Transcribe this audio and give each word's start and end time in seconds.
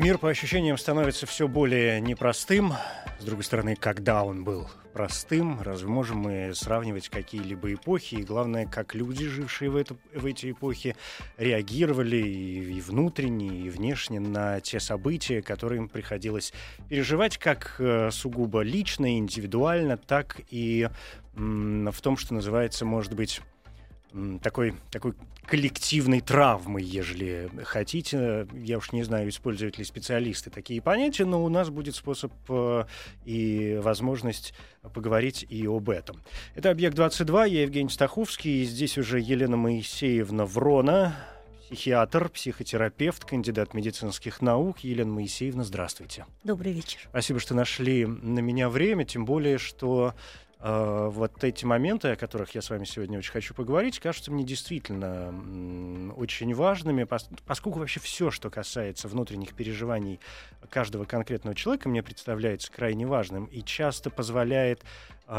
Мир, 0.00 0.16
по 0.16 0.30
ощущениям, 0.30 0.78
становится 0.78 1.26
все 1.26 1.46
более 1.46 2.00
непростым. 2.00 2.72
С 3.18 3.24
другой 3.24 3.44
стороны, 3.44 3.76
когда 3.76 4.24
он 4.24 4.44
был 4.44 4.66
простым, 4.94 5.60
разве 5.60 5.88
можем 5.88 6.20
мы 6.20 6.54
сравнивать 6.54 7.10
какие-либо 7.10 7.74
эпохи? 7.74 8.14
И 8.14 8.22
главное, 8.22 8.64
как 8.64 8.94
люди, 8.94 9.28
жившие 9.28 9.70
в, 9.70 9.76
это, 9.76 9.96
в 10.14 10.24
эти 10.24 10.52
эпохи, 10.52 10.96
реагировали 11.36 12.16
и, 12.16 12.80
внутренне, 12.80 13.48
и 13.48 13.68
внешне 13.68 14.20
на 14.20 14.60
те 14.60 14.80
события, 14.80 15.42
которые 15.42 15.82
им 15.82 15.88
приходилось 15.90 16.54
переживать, 16.88 17.36
как 17.36 17.76
э, 17.78 18.10
сугубо 18.10 18.62
лично, 18.62 19.18
индивидуально, 19.18 19.98
так 19.98 20.40
и 20.48 20.88
в 21.34 22.00
том, 22.00 22.16
что 22.16 22.34
называется, 22.34 22.84
может 22.84 23.12
быть, 23.14 23.42
такой, 24.42 24.74
такой 24.90 25.14
коллективной 25.46 26.20
травмы, 26.20 26.80
ежели 26.80 27.50
хотите. 27.64 28.46
Я 28.52 28.78
уж 28.78 28.92
не 28.92 29.02
знаю, 29.02 29.28
используют 29.28 29.78
ли 29.78 29.84
специалисты 29.84 30.50
такие 30.50 30.80
понятия, 30.80 31.24
но 31.24 31.44
у 31.44 31.48
нас 31.48 31.70
будет 31.70 31.96
способ 31.96 32.32
э, 32.48 32.84
и 33.24 33.78
возможность 33.82 34.54
поговорить 34.94 35.44
и 35.48 35.66
об 35.66 35.90
этом. 35.90 36.22
Это 36.54 36.70
«Объект-22», 36.70 37.48
я 37.48 37.62
Евгений 37.62 37.90
Стаховский, 37.90 38.62
и 38.62 38.64
здесь 38.64 38.96
уже 38.98 39.20
Елена 39.20 39.56
Моисеевна 39.56 40.46
Врона, 40.46 41.16
психиатр, 41.70 42.28
психотерапевт, 42.28 43.24
кандидат 43.24 43.74
медицинских 43.74 44.42
наук. 44.42 44.80
Елена 44.80 45.12
Моисеевна, 45.12 45.62
здравствуйте. 45.62 46.26
Добрый 46.42 46.72
вечер. 46.72 47.00
Спасибо, 47.10 47.38
что 47.38 47.54
нашли 47.54 48.06
на 48.06 48.40
меня 48.40 48.68
время, 48.68 49.04
тем 49.04 49.24
более, 49.24 49.58
что 49.58 50.14
вот 50.62 51.42
эти 51.42 51.64
моменты, 51.64 52.08
о 52.08 52.16
которых 52.16 52.54
я 52.54 52.60
с 52.60 52.68
вами 52.68 52.84
сегодня 52.84 53.18
очень 53.18 53.32
хочу 53.32 53.54
поговорить, 53.54 53.98
кажутся 53.98 54.30
мне 54.30 54.44
действительно 54.44 56.12
очень 56.16 56.52
важными, 56.54 57.04
пос- 57.04 57.30
поскольку 57.46 57.78
вообще 57.78 57.98
все, 58.00 58.30
что 58.30 58.50
касается 58.50 59.08
внутренних 59.08 59.54
переживаний 59.54 60.20
каждого 60.68 61.04
конкретного 61.06 61.54
человека, 61.54 61.88
мне 61.88 62.02
представляется 62.02 62.70
крайне 62.70 63.06
важным 63.06 63.46
и 63.46 63.62
часто 63.62 64.10
позволяет 64.10 64.82
э, 64.82 64.84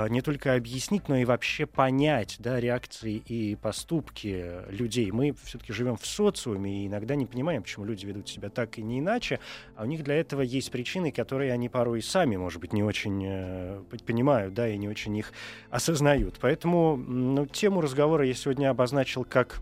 не 0.09 0.21
только 0.21 0.55
объяснить, 0.55 1.09
но 1.09 1.17
и 1.17 1.25
вообще 1.25 1.65
понять 1.65 2.37
да, 2.39 2.59
реакции 2.59 3.15
и 3.15 3.55
поступки 3.55 4.69
людей. 4.69 5.11
Мы 5.11 5.33
все-таки 5.43 5.73
живем 5.73 5.97
в 5.97 6.05
социуме 6.05 6.83
и 6.83 6.87
иногда 6.87 7.15
не 7.15 7.25
понимаем, 7.25 7.63
почему 7.63 7.83
люди 7.83 8.05
ведут 8.05 8.29
себя 8.29 8.49
так 8.49 8.77
и 8.77 8.83
не 8.83 8.99
иначе, 8.99 9.39
а 9.75 9.83
у 9.83 9.85
них 9.85 10.03
для 10.03 10.15
этого 10.15 10.41
есть 10.41 10.71
причины, 10.71 11.11
которые 11.11 11.51
они 11.51 11.67
порой 11.67 11.99
и 11.99 12.01
сами, 12.01 12.37
может 12.37 12.61
быть, 12.61 12.71
не 12.71 12.83
очень 12.83 13.21
э, 13.25 13.81
понимают, 14.05 14.53
да, 14.53 14.69
и 14.69 14.77
не 14.77 14.87
очень 14.87 15.17
их 15.17 15.33
осознают. 15.69 16.37
Поэтому 16.39 16.95
ну, 16.95 17.45
тему 17.45 17.81
разговора 17.81 18.25
я 18.25 18.33
сегодня 18.33 18.69
обозначил 18.69 19.25
как 19.25 19.61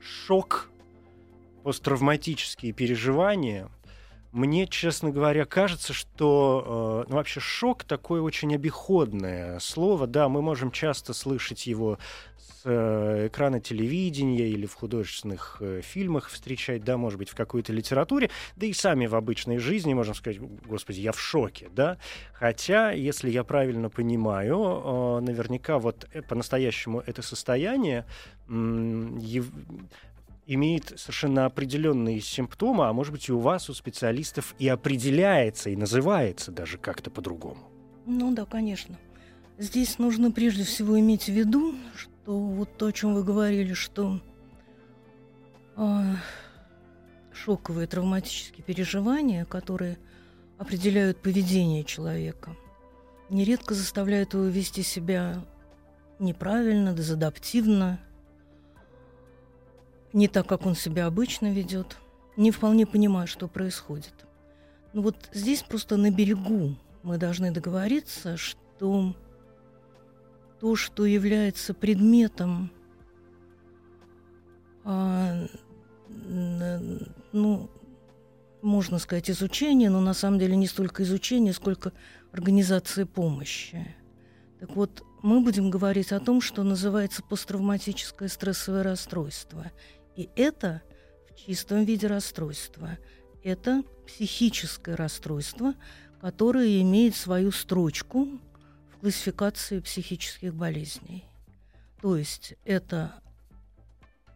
шок, 0.00 0.70
посттравматические 1.62 2.72
переживания. 2.72 3.68
Мне, 4.34 4.66
честно 4.66 5.10
говоря, 5.12 5.44
кажется, 5.44 5.92
что 5.92 7.04
э, 7.06 7.08
ну, 7.08 7.14
вообще 7.14 7.38
шок 7.38 7.84
такое 7.84 8.20
очень 8.20 8.52
обиходное 8.52 9.60
слово. 9.60 10.08
Да, 10.08 10.28
мы 10.28 10.42
можем 10.42 10.72
часто 10.72 11.14
слышать 11.14 11.68
его 11.68 12.00
с 12.36 12.62
э, 12.64 13.28
экрана 13.28 13.60
телевидения 13.60 14.48
или 14.48 14.66
в 14.66 14.74
художественных 14.74 15.58
э, 15.60 15.82
фильмах 15.84 16.30
встречать, 16.30 16.82
да, 16.82 16.96
может 16.96 17.20
быть, 17.20 17.28
в 17.28 17.36
какой-то 17.36 17.72
литературе, 17.72 18.28
да 18.56 18.66
и 18.66 18.72
сами 18.72 19.06
в 19.06 19.14
обычной 19.14 19.58
жизни 19.58 19.94
можем 19.94 20.16
сказать, 20.16 20.40
господи, 20.66 20.98
я 20.98 21.12
в 21.12 21.20
шоке, 21.20 21.68
да. 21.72 21.98
Хотя, 22.32 22.90
если 22.90 23.30
я 23.30 23.44
правильно 23.44 23.88
понимаю, 23.88 24.56
э, 24.58 25.20
наверняка 25.20 25.78
вот 25.78 26.08
э, 26.12 26.22
по-настоящему 26.22 27.04
это 27.06 27.22
состояние 27.22 28.04
ев- 28.48 29.52
имеет 30.46 30.98
совершенно 30.98 31.46
определенные 31.46 32.20
симптомы, 32.20 32.86
а 32.86 32.92
может 32.92 33.12
быть 33.12 33.28
и 33.28 33.32
у 33.32 33.38
вас, 33.38 33.70
у 33.70 33.74
специалистов, 33.74 34.54
и 34.58 34.68
определяется, 34.68 35.70
и 35.70 35.76
называется 35.76 36.52
даже 36.52 36.78
как-то 36.78 37.10
по-другому. 37.10 37.70
Ну 38.06 38.34
да, 38.34 38.44
конечно. 38.44 38.98
Здесь 39.58 39.98
нужно 39.98 40.30
прежде 40.30 40.64
всего 40.64 40.98
иметь 40.98 41.24
в 41.24 41.32
виду, 41.32 41.74
что 41.94 42.38
вот 42.38 42.76
то, 42.76 42.86
о 42.86 42.92
чем 42.92 43.14
вы 43.14 43.22
говорили, 43.22 43.72
что 43.72 44.20
а, 45.76 46.16
шоковые 47.32 47.86
травматические 47.86 48.64
переживания, 48.64 49.44
которые 49.44 49.98
определяют 50.58 51.22
поведение 51.22 51.84
человека, 51.84 52.56
нередко 53.30 53.74
заставляют 53.74 54.34
его 54.34 54.44
вести 54.44 54.82
себя 54.82 55.44
неправильно, 56.18 56.92
дезадаптивно, 56.92 58.00
не 60.14 60.28
так, 60.28 60.46
как 60.46 60.64
он 60.64 60.74
себя 60.74 61.06
обычно 61.06 61.52
ведет, 61.52 61.98
не 62.36 62.50
вполне 62.50 62.86
понимая, 62.86 63.26
что 63.26 63.48
происходит. 63.48 64.14
Ну 64.94 65.02
вот 65.02 65.16
здесь 65.32 65.62
просто 65.62 65.96
на 65.96 66.10
берегу 66.10 66.76
мы 67.02 67.18
должны 67.18 67.50
договориться, 67.50 68.36
что 68.36 69.14
то, 70.60 70.76
что 70.76 71.04
является 71.04 71.74
предметом, 71.74 72.70
а, 74.84 75.46
ну, 76.08 77.70
можно 78.62 78.98
сказать, 78.98 79.28
изучения, 79.30 79.90
но 79.90 80.00
на 80.00 80.14
самом 80.14 80.38
деле 80.38 80.56
не 80.56 80.68
столько 80.68 81.02
изучения, 81.02 81.52
сколько 81.52 81.92
организации 82.32 83.04
помощи. 83.04 83.94
Так 84.60 84.76
вот, 84.76 85.04
мы 85.22 85.40
будем 85.40 85.70
говорить 85.70 86.12
о 86.12 86.20
том, 86.20 86.40
что 86.40 86.62
называется 86.62 87.22
посттравматическое 87.22 88.28
стрессовое 88.28 88.82
расстройство. 88.82 89.72
И 90.16 90.30
это 90.36 90.82
в 91.28 91.36
чистом 91.36 91.84
виде 91.84 92.06
расстройство. 92.06 92.98
Это 93.42 93.82
психическое 94.06 94.94
расстройство, 94.94 95.74
которое 96.20 96.80
имеет 96.82 97.14
свою 97.14 97.52
строчку 97.52 98.28
в 98.92 99.00
классификации 99.00 99.80
психических 99.80 100.54
болезней. 100.54 101.24
То 102.00 102.16
есть 102.16 102.54
это 102.64 103.14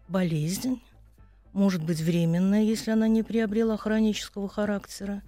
болезнь, 0.08 0.82
может 1.52 1.82
быть 1.82 2.00
временная, 2.00 2.62
если 2.62 2.90
она 2.90 3.08
не 3.08 3.22
приобрела 3.22 3.76
хронического 3.76 4.48
характера, 4.48 5.22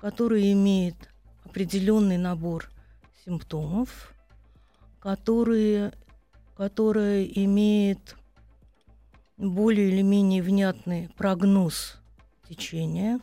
которая 0.00 0.52
имеет 0.52 0.96
определенный 1.44 2.16
набор 2.16 2.70
симптомов, 3.24 4.14
которые, 5.00 5.92
которая 6.56 7.24
имеет 7.24 8.16
более 9.40 9.88
или 9.88 10.02
менее 10.02 10.42
внятный 10.42 11.08
прогноз 11.16 11.96
течения, 12.48 13.20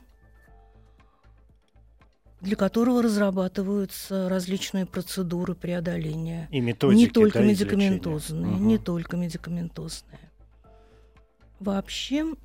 для 2.42 2.56
которого 2.56 3.04
разрабатываются 3.04 4.28
различные 4.30 4.86
процедуры 4.86 5.54
преодоления. 5.56 6.48
И 6.52 6.60
методики, 6.60 7.00
не 7.00 7.08
только 7.08 7.40
да, 7.40 7.46
медикаментозные, 7.46 8.44
излечения. 8.44 8.68
не 8.68 8.78
только 8.78 9.18
медикаментозные. 9.18 10.32
Вообще, 11.60 12.36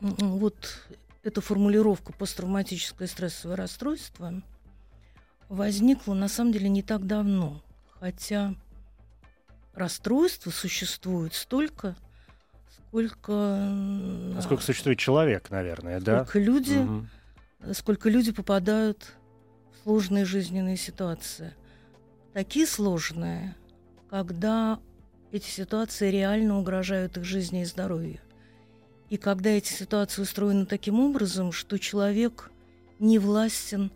вот 0.00 0.88
эта 1.22 1.40
формулировка 1.40 2.12
посттравматическое 2.12 3.08
стрессовое 3.08 3.56
расстройство 3.56 4.42
возникла 5.48 6.14
на 6.14 6.28
самом 6.28 6.52
деле 6.52 6.68
не 6.68 6.82
так 6.82 7.06
давно, 7.06 7.62
хотя 7.98 8.54
расстройства 9.74 10.50
существует 10.50 11.34
столько, 11.34 11.96
сколько, 12.88 13.32
м, 13.32 14.34
Насколько 14.34 14.62
существует 14.62 14.98
человек, 14.98 15.50
наверное, 15.50 16.00
да? 16.00 16.24
сколько 16.24 16.38
люди 16.38 16.78
Мгм. 16.78 17.08
сколько 17.72 18.08
люди 18.10 18.30
попадают 18.32 19.14
в 19.72 19.82
сложные 19.84 20.24
жизненные 20.24 20.76
ситуации. 20.76 21.54
Такие 22.32 22.66
сложные, 22.66 23.56
когда 24.10 24.80
эти 25.32 25.48
ситуации 25.48 26.10
реально 26.10 26.58
угрожают 26.58 27.16
их 27.16 27.24
жизни 27.24 27.62
и 27.62 27.64
здоровью. 27.64 28.20
И 29.08 29.16
когда 29.16 29.50
эти 29.50 29.72
ситуации 29.72 30.22
устроены 30.22 30.66
таким 30.66 31.00
образом, 31.00 31.52
что 31.52 31.78
человек 31.78 32.50
не 32.98 33.18
властен 33.18 33.90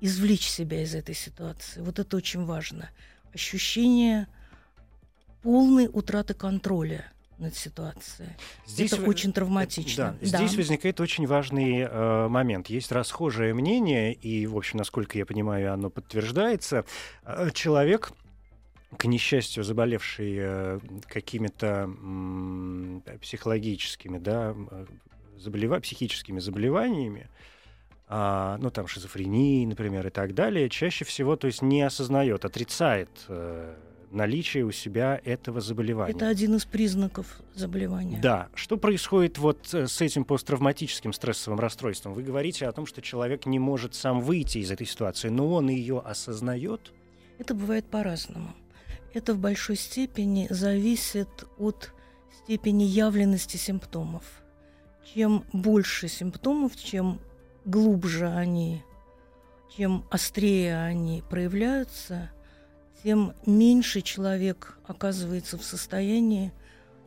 извлечь 0.00 0.48
себя 0.48 0.82
из 0.82 0.94
этой 0.94 1.14
ситуации. 1.14 1.80
Вот 1.80 1.98
это 1.98 2.16
очень 2.16 2.44
важно. 2.44 2.90
Ощущение 3.32 4.26
полной 5.42 5.88
утраты 5.92 6.34
контроля 6.34 7.04
над 7.38 7.54
ситуацией. 7.56 8.28
Здесь 8.66 8.92
это 8.92 9.02
вы- 9.02 9.08
очень 9.08 9.32
травматично. 9.32 10.16
Да, 10.20 10.26
здесь 10.26 10.56
возникает 10.56 11.00
очень 11.00 11.26
важный 11.26 11.80
э, 11.80 12.28
момент. 12.28 12.68
Есть 12.68 12.92
расхожее 12.92 13.52
мнение, 13.52 14.12
и, 14.14 14.46
в 14.46 14.56
общем, 14.56 14.78
насколько 14.78 15.18
я 15.18 15.26
понимаю, 15.26 15.72
оно 15.72 15.90
подтверждается. 15.90 16.84
Э, 17.24 17.50
человек, 17.52 18.12
к 18.96 19.06
несчастью, 19.06 19.64
заболевший 19.64 20.36
э, 20.38 20.80
какими-то 21.08 21.66
м, 21.84 23.02
психологическими, 23.20 24.18
да, 24.18 24.54
э, 24.70 24.86
заболева- 25.38 25.80
психическими 25.80 26.38
заболеваниями, 26.38 27.28
а, 28.14 28.58
ну, 28.60 28.70
там, 28.70 28.86
шизофрении, 28.86 29.64
например, 29.64 30.06
и 30.06 30.10
так 30.10 30.34
далее, 30.34 30.68
чаще 30.68 31.04
всего, 31.06 31.34
то 31.34 31.46
есть, 31.46 31.62
не 31.62 31.80
осознает, 31.82 32.44
отрицает 32.44 33.08
э, 33.28 33.74
наличие 34.12 34.64
у 34.64 34.72
себя 34.72 35.20
этого 35.24 35.60
заболевания. 35.60 36.12
Это 36.12 36.28
один 36.28 36.56
из 36.56 36.64
признаков 36.64 37.40
заболевания. 37.54 38.18
Да. 38.20 38.48
Что 38.54 38.76
происходит 38.76 39.38
вот 39.38 39.72
э, 39.74 39.86
с 39.86 40.00
этим 40.00 40.24
посттравматическим 40.24 41.12
стрессовым 41.12 41.60
расстройством? 41.60 42.14
Вы 42.14 42.22
говорите 42.22 42.66
о 42.66 42.72
том, 42.72 42.86
что 42.86 43.02
человек 43.02 43.46
не 43.46 43.58
может 43.58 43.94
сам 43.94 44.20
выйти 44.20 44.58
из 44.58 44.70
этой 44.70 44.86
ситуации, 44.86 45.28
но 45.28 45.52
он 45.52 45.68
ее 45.68 46.00
осознает. 46.00 46.92
Это 47.38 47.54
бывает 47.54 47.86
по-разному. 47.86 48.54
Это 49.14 49.34
в 49.34 49.38
большой 49.38 49.76
степени 49.76 50.46
зависит 50.48 51.44
от 51.58 51.92
степени 52.44 52.84
явленности 52.84 53.56
симптомов. 53.56 54.24
Чем 55.14 55.44
больше 55.52 56.08
симптомов, 56.08 56.76
чем 56.76 57.20
глубже 57.64 58.28
они, 58.28 58.82
чем 59.76 60.04
острее 60.10 60.78
они 60.82 61.22
проявляются, 61.28 62.30
тем 63.02 63.34
меньше 63.46 64.00
человек 64.00 64.78
оказывается 64.86 65.58
в 65.58 65.64
состоянии 65.64 66.52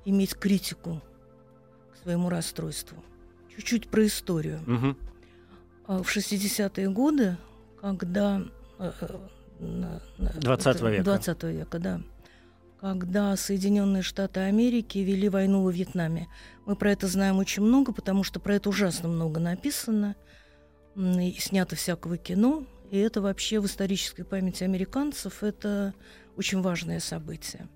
иметь 0.06 0.36
критику 0.36 1.02
к 1.94 2.04
своему 2.04 2.30
расстройству. 2.30 3.04
Чуть-чуть 3.56 3.88
про 3.90 4.06
историю. 4.06 4.60
А 5.88 6.02
В 6.04 6.16
60-е 6.16 6.90
годы, 6.90 7.38
когда... 7.82 8.42
э, 8.80 8.92
э, 9.02 9.18
на- 9.60 10.02
на- 10.18 10.30
20 10.34 10.76
это- 10.76 10.90
века. 10.90 11.04
20 11.04 11.44
века, 11.44 11.80
да. 11.80 12.02
Когда 12.82 13.36
Соединенные 13.38 14.04
Штаты 14.04 14.42
Америки 14.42 14.98
вели 15.00 15.30
войну 15.30 15.64
во 15.64 15.72
Вьетнаме. 15.72 16.28
Мы 16.66 16.76
про 16.76 16.92
это 16.92 17.08
знаем 17.08 17.38
очень 17.38 17.64
много, 17.64 17.94
потому 17.94 18.24
что 18.24 18.40
про 18.40 18.56
это 18.56 18.70
ужасно 18.70 19.08
много 19.10 19.40
написано 19.40 20.16
и 20.96 21.36
снято 21.40 21.76
всякого 21.76 22.18
кино. 22.18 22.66
И 22.92 22.98
это 22.98 23.22
вообще 23.22 23.60
в 23.60 23.66
исторической 23.66 24.24
памяти 24.24 24.64
американцев 24.64 25.44
это 25.44 25.94
очень 26.38 26.62
важное 26.62 27.00
событие. 27.00 27.68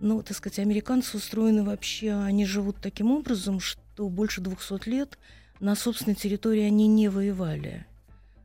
Ну, 0.00 0.22
так 0.22 0.36
сказать, 0.36 0.58
американцы 0.58 1.16
устроены 1.16 1.62
вообще, 1.62 2.12
они 2.12 2.44
живут 2.44 2.76
таким 2.80 3.10
образом, 3.10 3.60
что 3.60 4.08
больше 4.08 4.40
200 4.40 4.88
лет 4.88 5.18
на 5.60 5.74
собственной 5.76 6.16
территории 6.16 6.62
они 6.62 6.88
не 6.88 7.08
воевали, 7.08 7.86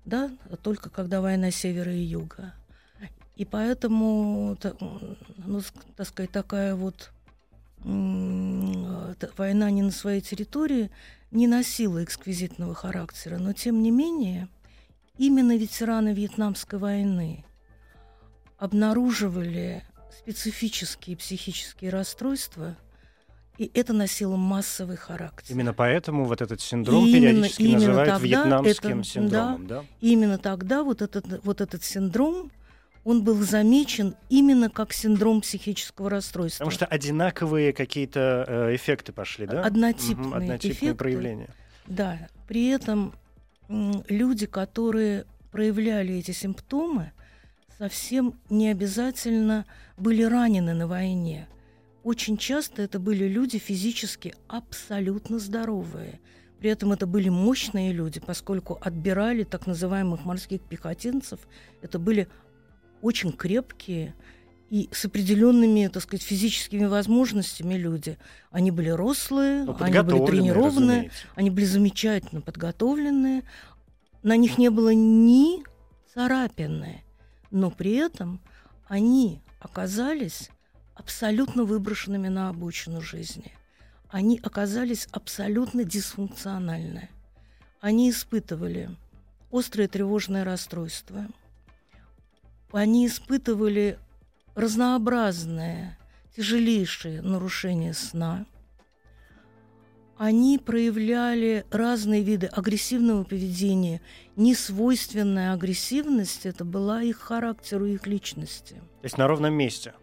да, 0.06 0.32
а 0.50 0.56
только 0.56 0.90
когда 0.90 1.22
война 1.22 1.52
севера 1.52 1.94
и 1.94 2.02
юга. 2.02 2.54
И 3.36 3.46
поэтому, 3.46 4.58
ну, 5.38 5.62
так 5.96 6.08
сказать, 6.08 6.32
такая 6.32 6.76
вот 6.76 7.12
война 9.38 9.72
не 9.72 9.82
на 9.82 9.92
своей 9.92 10.22
территории 10.22 10.92
не 11.32 11.48
носила 11.48 12.04
эксквизитного 12.04 12.76
характера, 12.76 13.38
но 13.38 13.54
тем 13.54 13.82
не 13.82 13.92
менее 13.92 14.50
именно 15.20 15.56
ветераны 15.56 16.14
Вьетнамской 16.14 16.80
войны 16.80 17.46
обнаруживали 18.58 19.84
специфические 20.18 21.16
психические 21.18 21.92
расстройства, 21.92 22.76
и 23.58 23.70
это 23.74 23.94
носило 23.94 24.38
массовый 24.38 24.96
характер. 24.98 25.54
Именно 25.54 25.74
поэтому 25.74 26.24
вот 26.26 26.42
этот 26.42 26.62
синдром 26.62 27.06
Именно- 27.06 27.20
периодически 27.20 27.62
именно 27.62 27.78
называют 27.88 28.22
вьетнамским 28.22 29.00
это- 29.00 29.08
синдромом, 29.10 29.68
да? 29.68 29.86
И 30.02 30.14
именно 30.14 30.38
тогда 30.38 30.84
вот 30.84 31.02
этот, 31.02 31.44
вот 31.44 31.62
этот 31.62 31.84
синдром, 31.84 32.52
он 33.04 33.24
был 33.24 33.36
замечен 33.44 34.16
именно 34.30 34.70
как 34.70 34.94
синдром 34.94 35.42
психического 35.42 36.10
расстройства. 36.10 36.64
Потому 36.64 36.72
что 36.76 36.86
одинаковые 36.86 37.74
какие-то 37.74 38.46
э, 38.48 38.76
эффекты 38.76 39.12
пошли, 39.12 39.46
да? 39.46 39.64
Однотипные 39.64 40.34
однотипные 40.36 40.72
эффекты. 40.74 40.96
проявления. 40.96 41.50
Да, 41.88 42.30
при 42.48 42.68
этом 42.70 43.14
люди, 43.70 44.46
которые 44.46 45.26
проявляли 45.52 46.16
эти 46.16 46.32
симптомы, 46.32 47.12
совсем 47.78 48.34
не 48.50 48.70
обязательно 48.70 49.66
были 49.98 50.24
ранены 50.24 50.74
на 50.74 50.88
войне. 50.88 51.48
Очень 52.04 52.38
часто 52.38 52.82
это 52.82 53.00
были 53.00 53.26
люди 53.26 53.58
физически 53.58 54.34
абсолютно 54.48 55.40
здоровые. 55.40 56.20
При 56.60 56.70
этом 56.70 56.92
это 56.92 57.08
были 57.08 57.30
мощные 57.30 57.94
люди, 57.94 58.20
поскольку 58.20 58.78
отбирали 58.82 59.44
так 59.44 59.66
называемых 59.66 60.26
морских 60.26 60.62
пехотинцев. 60.62 61.40
Это 61.82 62.00
были 62.00 62.28
очень 63.02 63.32
крепкие 63.32 64.14
и 64.70 64.88
с 64.92 65.06
определенными, 65.06 65.88
так 65.88 66.04
сказать, 66.04 66.24
физическими 66.24 66.86
возможностями 66.86 67.74
люди. 67.74 68.18
Они 68.52 68.72
были 68.72 68.90
рослые, 68.90 69.64
Ну, 69.64 69.76
они 69.80 70.00
были 70.02 70.26
тренированные, 70.26 70.98
разумеется. 70.98 71.28
они 71.36 71.50
были 71.50 71.66
замечательно 71.66 72.42
подготовленные. 72.42 73.44
На 74.22 74.38
них 74.38 74.58
не 74.58 74.70
было 74.70 74.94
ни 74.94 75.64
царапины, 76.14 77.04
но 77.52 77.72
при 77.72 77.94
этом 77.94 78.42
они 78.88 79.42
оказались 79.60 80.50
абсолютно 80.94 81.64
выброшенными 81.64 82.28
на 82.28 82.50
обочину 82.50 83.02
жизни. 83.02 83.54
Они 84.10 84.40
оказались 84.44 85.08
абсолютно 85.12 85.84
дисфункциональны. 85.84 87.10
Они 87.80 88.10
испытывали 88.10 88.90
острое 89.52 89.88
тревожное 89.88 90.44
расстройство. 90.44 91.28
Они 92.72 93.08
испытывали 93.08 93.98
разнообразные, 94.60 95.98
тяжелейшие 96.36 97.22
нарушения 97.22 97.94
сна– 97.94 98.46
они 100.20 100.58
проявляли 100.60 101.66
разные 101.72 102.22
виды 102.24 102.48
агрессивного 102.48 103.24
поведения. 103.24 104.02
Несвойственная 104.36 105.54
агрессивность 105.54 106.46
это 106.46 106.66
была 106.66 107.02
их 107.02 107.20
характеру, 107.20 107.86
их 107.86 108.06
личности. 108.06 108.74
То 108.74 109.06
есть 109.06 109.18
на 109.18 109.28
ровном 109.30 109.54
месте. 109.54 109.94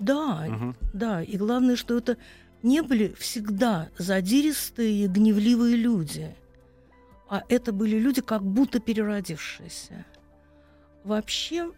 Да, 0.00 0.44
Мгм. 0.48 0.76
да. 0.92 1.22
И 1.22 1.36
главное, 1.36 1.76
что 1.76 1.96
это 1.96 2.16
не 2.64 2.82
были 2.82 3.14
всегда 3.16 3.90
задиристые 3.96 5.06
гневливые 5.06 5.76
люди, 5.76 6.34
а 7.28 7.44
это 7.48 7.70
были 7.72 7.96
люди, 7.96 8.22
как 8.22 8.42
будто 8.42 8.80
переродившиеся. 8.80 10.04
Вообще, 11.04 11.70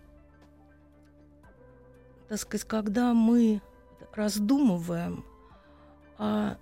так 2.33 2.41
сказать, 2.41 2.67
когда 2.67 3.13
мы 3.13 3.61
раздумываем 4.15 5.23
о 6.17 6.57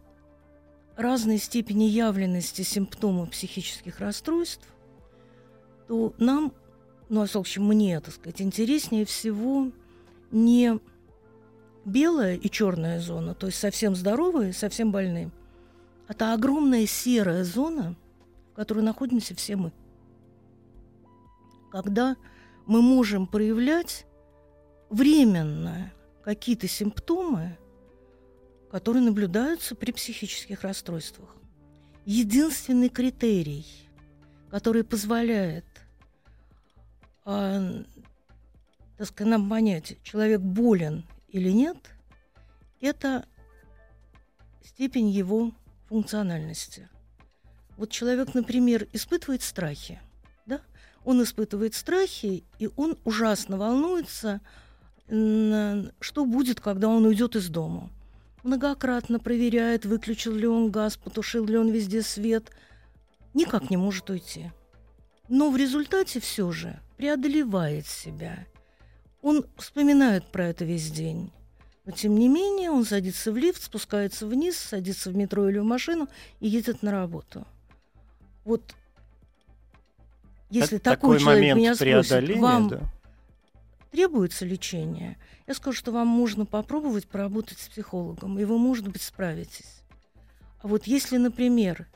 разной 0.96 1.38
степени 1.38 1.84
явленности 1.84 2.62
симптомов 2.62 3.30
психических 3.30 4.00
расстройств, 4.00 4.66
то 5.86 6.12
нам, 6.18 6.52
ну, 7.08 7.22
а, 7.22 7.26
в 7.28 7.36
общем, 7.36 7.66
мне, 7.68 8.00
так 8.00 8.12
сказать, 8.12 8.42
интереснее 8.42 9.04
всего 9.04 9.70
не 10.32 10.80
белая 11.84 12.34
и 12.34 12.50
черная 12.50 12.98
зона, 12.98 13.36
то 13.36 13.46
есть 13.46 13.60
совсем 13.60 13.94
здоровые, 13.94 14.52
совсем 14.52 14.90
больные, 14.90 15.30
а 16.08 16.14
та 16.14 16.34
огромная 16.34 16.84
серая 16.86 17.44
зона, 17.44 17.94
в 18.50 18.56
которой 18.56 18.82
находимся 18.82 19.36
все 19.36 19.54
мы. 19.54 19.70
Когда 21.70 22.16
мы 22.66 22.82
можем 22.82 23.28
проявлять 23.28 24.04
временно 24.90 25.92
какие-то 26.22 26.68
симптомы, 26.68 27.56
которые 28.70 29.02
наблюдаются 29.02 29.74
при 29.74 29.92
психических 29.92 30.62
расстройствах. 30.62 31.34
Единственный 32.04 32.88
критерий, 32.88 33.66
который 34.50 34.84
позволяет 34.84 35.64
э, 37.24 37.84
так 39.00 39.08
сказать, 39.08 39.30
нам 39.30 39.48
понять, 39.48 39.96
человек 40.02 40.42
болен 40.42 41.06
или 41.28 41.50
нет, 41.50 41.78
это 42.82 43.24
степень 44.62 45.08
его 45.08 45.52
функциональности. 45.88 46.86
Вот 47.78 47.90
человек, 47.90 48.34
например, 48.34 48.86
испытывает 48.92 49.40
страхи, 49.40 50.02
да? 50.44 50.60
Он 51.02 51.22
испытывает 51.22 51.74
страхи, 51.74 52.44
и 52.58 52.68
он 52.76 52.98
ужасно 53.04 53.56
волнуется, 53.56 54.42
что 55.10 56.24
будет, 56.24 56.60
когда 56.60 56.88
он 56.88 57.04
уйдет 57.04 57.36
из 57.36 57.48
дома 57.48 57.90
многократно 58.42 59.18
проверяет, 59.18 59.84
выключил 59.84 60.34
ли 60.34 60.46
он 60.46 60.70
газ, 60.70 60.96
потушил 60.96 61.44
ли 61.46 61.56
он 61.56 61.70
везде 61.70 62.02
свет, 62.02 62.50
никак 63.34 63.70
не 63.70 63.76
может 63.76 64.08
уйти. 64.10 64.50
Но 65.28 65.50
в 65.50 65.56
результате 65.56 66.20
все 66.20 66.50
же 66.50 66.80
преодолевает 66.96 67.86
себя. 67.86 68.46
Он 69.22 69.44
вспоминает 69.56 70.24
про 70.26 70.46
это 70.48 70.64
весь 70.64 70.90
день. 70.90 71.30
Но 71.84 71.92
тем 71.92 72.16
не 72.16 72.28
менее 72.28 72.70
он 72.70 72.84
садится 72.84 73.32
в 73.32 73.36
лифт, 73.36 73.62
спускается 73.62 74.26
вниз, 74.26 74.56
садится 74.56 75.10
в 75.10 75.16
метро 75.16 75.48
или 75.48 75.58
в 75.58 75.64
машину 75.64 76.08
и 76.40 76.48
едет 76.48 76.82
на 76.82 76.90
работу. 76.90 77.46
Вот 78.44 78.62
если 80.50 80.78
Это 80.78 80.84
такой, 80.84 81.18
такой 81.18 81.20
человек 81.20 81.40
момент 81.40 81.58
меня 81.58 81.74
спросит, 81.74 82.36
вам 82.38 82.68
да. 82.68 82.80
Требуется 83.90 84.44
лечение, 84.44 85.18
я 85.46 85.54
скажу, 85.54 85.76
что 85.76 85.92
вам 85.92 86.16
нужно 86.16 86.46
попробовать 86.46 87.08
поработать 87.08 87.58
с 87.58 87.68
психологом, 87.68 88.38
и 88.38 88.44
вы, 88.44 88.58
может 88.58 88.88
быть, 88.88 89.02
справитесь. 89.02 89.82
А 90.62 90.68
вот 90.68 90.86
если, 90.86 91.16
например, 91.16 91.88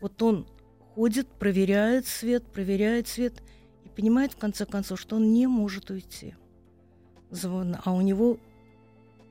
вот 0.00 0.20
он 0.22 0.46
ходит, 0.94 1.28
проверяет 1.28 2.06
свет, 2.06 2.44
проверяет 2.52 3.08
свет 3.08 3.42
и 3.84 3.88
понимает 3.88 4.32
в 4.32 4.38
конце 4.38 4.66
концов, 4.66 5.00
что 5.00 5.16
он 5.16 5.32
не 5.32 5.46
может 5.46 5.90
уйти, 5.90 6.34
а 7.84 7.92
у 7.92 8.00
него 8.00 8.38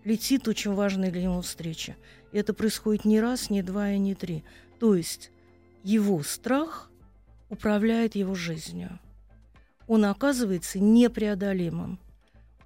летит 0.03 0.47
очень 0.47 0.73
важная 0.73 1.11
для 1.11 1.23
него 1.23 1.41
встреча. 1.41 1.95
И 2.31 2.37
это 2.37 2.53
происходит 2.53 3.05
не 3.05 3.19
раз, 3.19 3.49
не 3.49 3.61
два 3.61 3.91
и 3.91 3.99
не 3.99 4.15
три. 4.15 4.43
То 4.79 4.95
есть 4.95 5.31
его 5.83 6.23
страх 6.23 6.89
управляет 7.49 8.15
его 8.15 8.35
жизнью. 8.35 8.99
Он 9.87 10.05
оказывается 10.05 10.79
непреодолимым. 10.79 11.99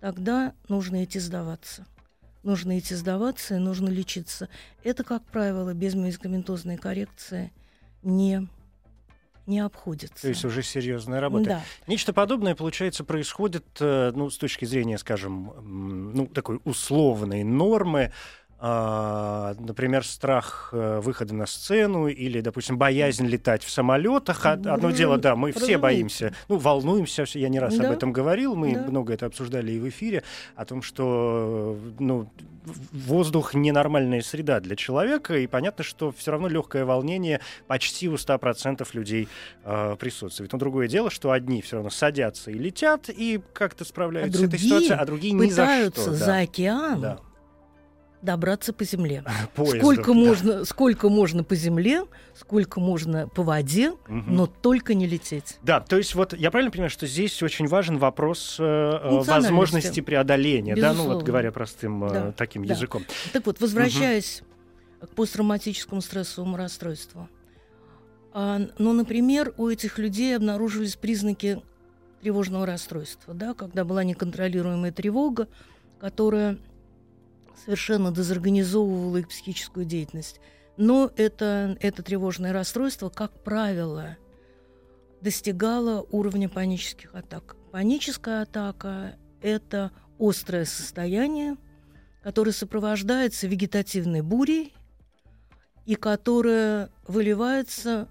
Тогда 0.03 0.51
нужно 0.67 1.05
идти 1.05 1.17
сдаваться. 1.17 1.86
Нужно 2.43 2.77
идти 2.77 2.93
сдаваться 2.93 3.55
и 3.55 3.57
нужно 3.57 3.88
лечиться. 3.88 4.50
Это, 4.83 5.05
как 5.05 5.24
правило, 5.24 5.74
без 5.74 5.95
медикаментозной 5.95 6.75
коррекции 6.75 7.53
не, 8.01 8.50
не 9.45 9.62
обходится. 9.62 10.24
То 10.24 10.27
есть 10.27 10.43
уже 10.43 10.62
серьезная 10.62 11.22
работа. 11.22 11.45
Да. 11.45 11.62
Нечто 11.88 12.12
подобное, 12.12 12.53
получается, 12.53 13.05
происходит, 13.05 13.65
э, 13.79 14.12
ну, 14.13 14.29
с 14.29 14.38
точки 14.38 14.65
зрения, 14.65 14.98
скажем, 14.98 16.12
ну, 16.13 16.27
такой 16.27 16.60
условной 16.65 17.45
нормы, 17.45 18.12
например, 19.60 20.05
страх 20.05 20.70
э, 20.72 21.00
выхода 21.01 21.34
на 21.36 21.46
сцену 21.46 22.08
или, 22.08 22.39
допустим, 22.41 22.77
боязнь 22.77 23.25
летать 23.27 23.63
в 23.63 23.70
самолетах. 23.70 24.46
Од- 24.46 24.67
Одно 24.67 24.91
дело, 24.91 25.17
да, 25.17 25.36
мы 25.36 25.51
все 25.51 25.77
боимся, 25.77 26.34
ну, 26.48 26.58
волнуемся, 26.58 27.25
я 27.34 27.50
не 27.50 27.60
раз 27.60 27.75
об 27.75 27.82
Да, 27.82 27.93
этом 27.93 28.13
говорил, 28.13 28.55
мы 28.55 28.74
да. 28.75 28.82
много 28.84 29.13
это 29.13 29.25
обсуждали 29.25 29.74
и 29.74 29.79
в 29.79 29.89
эфире, 29.89 30.24
о 30.55 30.63
том, 30.65 30.82
что, 30.82 31.77
э, 31.77 31.91
ну, 32.00 32.29
воздух 32.93 33.53
ненормальная 33.53 34.22
среда 34.22 34.62
для 34.62 34.77
человека, 34.77 35.38
и 35.38 35.48
понятно, 35.48 35.84
что 35.84 36.13
все 36.13 36.32
равно 36.32 36.48
легкое 36.48 36.86
волнение 36.86 37.41
почти 37.67 38.08
у 38.08 38.13
100% 38.15 38.88
людей 38.93 39.27
э, 39.65 39.98
присутствует. 40.00 40.53
Но 40.53 40.60
другое 40.60 40.88
дело, 40.88 41.10
что 41.10 41.32
одни 41.32 41.62
все 41.62 41.75
равно 41.75 41.89
садятся 41.89 42.50
и 42.51 42.53
летят, 42.58 43.10
и 43.10 43.41
как-то 43.51 43.84
справляются 43.84 44.39
с 44.39 44.43
этой 44.43 44.50
другие 44.51 44.67
ситуацией, 44.70 44.98
а 44.98 45.05
другие 45.05 45.34
ни 45.34 45.50
за 45.50 45.91
что. 45.91 46.13
за 46.13 46.38
океан 46.39 47.01
Да. 47.01 47.20
Добраться 48.23 48.73
по 48.73 48.83
земле. 48.83 49.23
Поездом, 49.55 49.79
сколько, 49.81 50.13
да. 50.13 50.13
можно, 50.13 50.65
сколько 50.65 51.09
можно 51.09 51.43
по 51.43 51.55
земле, 51.55 52.05
сколько 52.33 52.79
можно 52.79 53.27
по 53.27 53.43
воде, 53.43 53.91
Мгм. 54.07 54.35
но 54.35 54.47
только 54.47 54.93
не 54.93 55.05
лететь. 55.05 55.57
Да, 55.61 55.81
то 55.81 55.97
есть 55.97 56.15
вот 56.15 56.33
я 56.33 56.49
правильно 56.49 56.71
понимаю, 56.71 56.89
что 56.89 57.05
здесь 57.05 57.43
очень 57.43 57.67
важен 57.67 57.97
вопрос 57.97 58.55
э, 58.59 58.63
э, 58.63 59.19
возможности 59.23 59.99
преодоления, 59.99 60.75
да, 60.75 60.81
ну 60.81 60.87
вот 60.87 60.97
Безусловно. 61.03 61.25
говоря 61.25 61.51
простым 61.51 62.03
э, 62.05 62.09
Да, 62.09 62.31
таким 62.31 62.65
да. 62.65 62.73
языком. 62.73 63.03
Так 63.33 63.45
вот, 63.45 63.59
возвращаясь 63.59 64.41
к 65.01 65.09
посттравматическому 65.09 66.01
стрессовому 66.01 66.55
расстройству. 66.55 67.27
А, 68.31 68.61
ну, 68.79 68.93
например, 68.93 69.53
у 69.57 69.67
этих 69.67 69.99
людей 69.99 70.35
обнаружились 70.35 70.95
признаки 70.95 71.61
тревожного 72.21 72.65
расстройства, 72.65 73.33
да, 73.33 73.53
когда 73.53 73.83
была 73.83 74.03
неконтролируемая 74.05 74.91
тревога, 74.93 75.49
которая 75.99 76.57
совершенно 77.63 78.12
дезорганизовывала 78.12 79.17
их 79.17 79.29
психическую 79.29 79.86
деятельность. 79.86 80.39
Но 80.77 81.12
это, 81.17 81.77
это 81.81 82.01
тревожное 82.03 82.53
расстройство, 82.53 83.10
как 83.10 83.43
правило, 83.43 84.17
достигало 85.22 86.05
уровня 86.12 86.50
панических 86.50 87.13
атак. 87.15 87.55
Паническая 87.72 88.43
атака– 88.43 89.15
это 89.41 89.91
острое 90.19 90.65
состояние, 90.65 91.57
которое 92.24 92.51
сопровождается 92.51 93.48
вегетативной 93.48 94.22
бурей 94.22 94.74
и 95.86 95.95
которое 95.95 96.89
выливается 97.07 98.07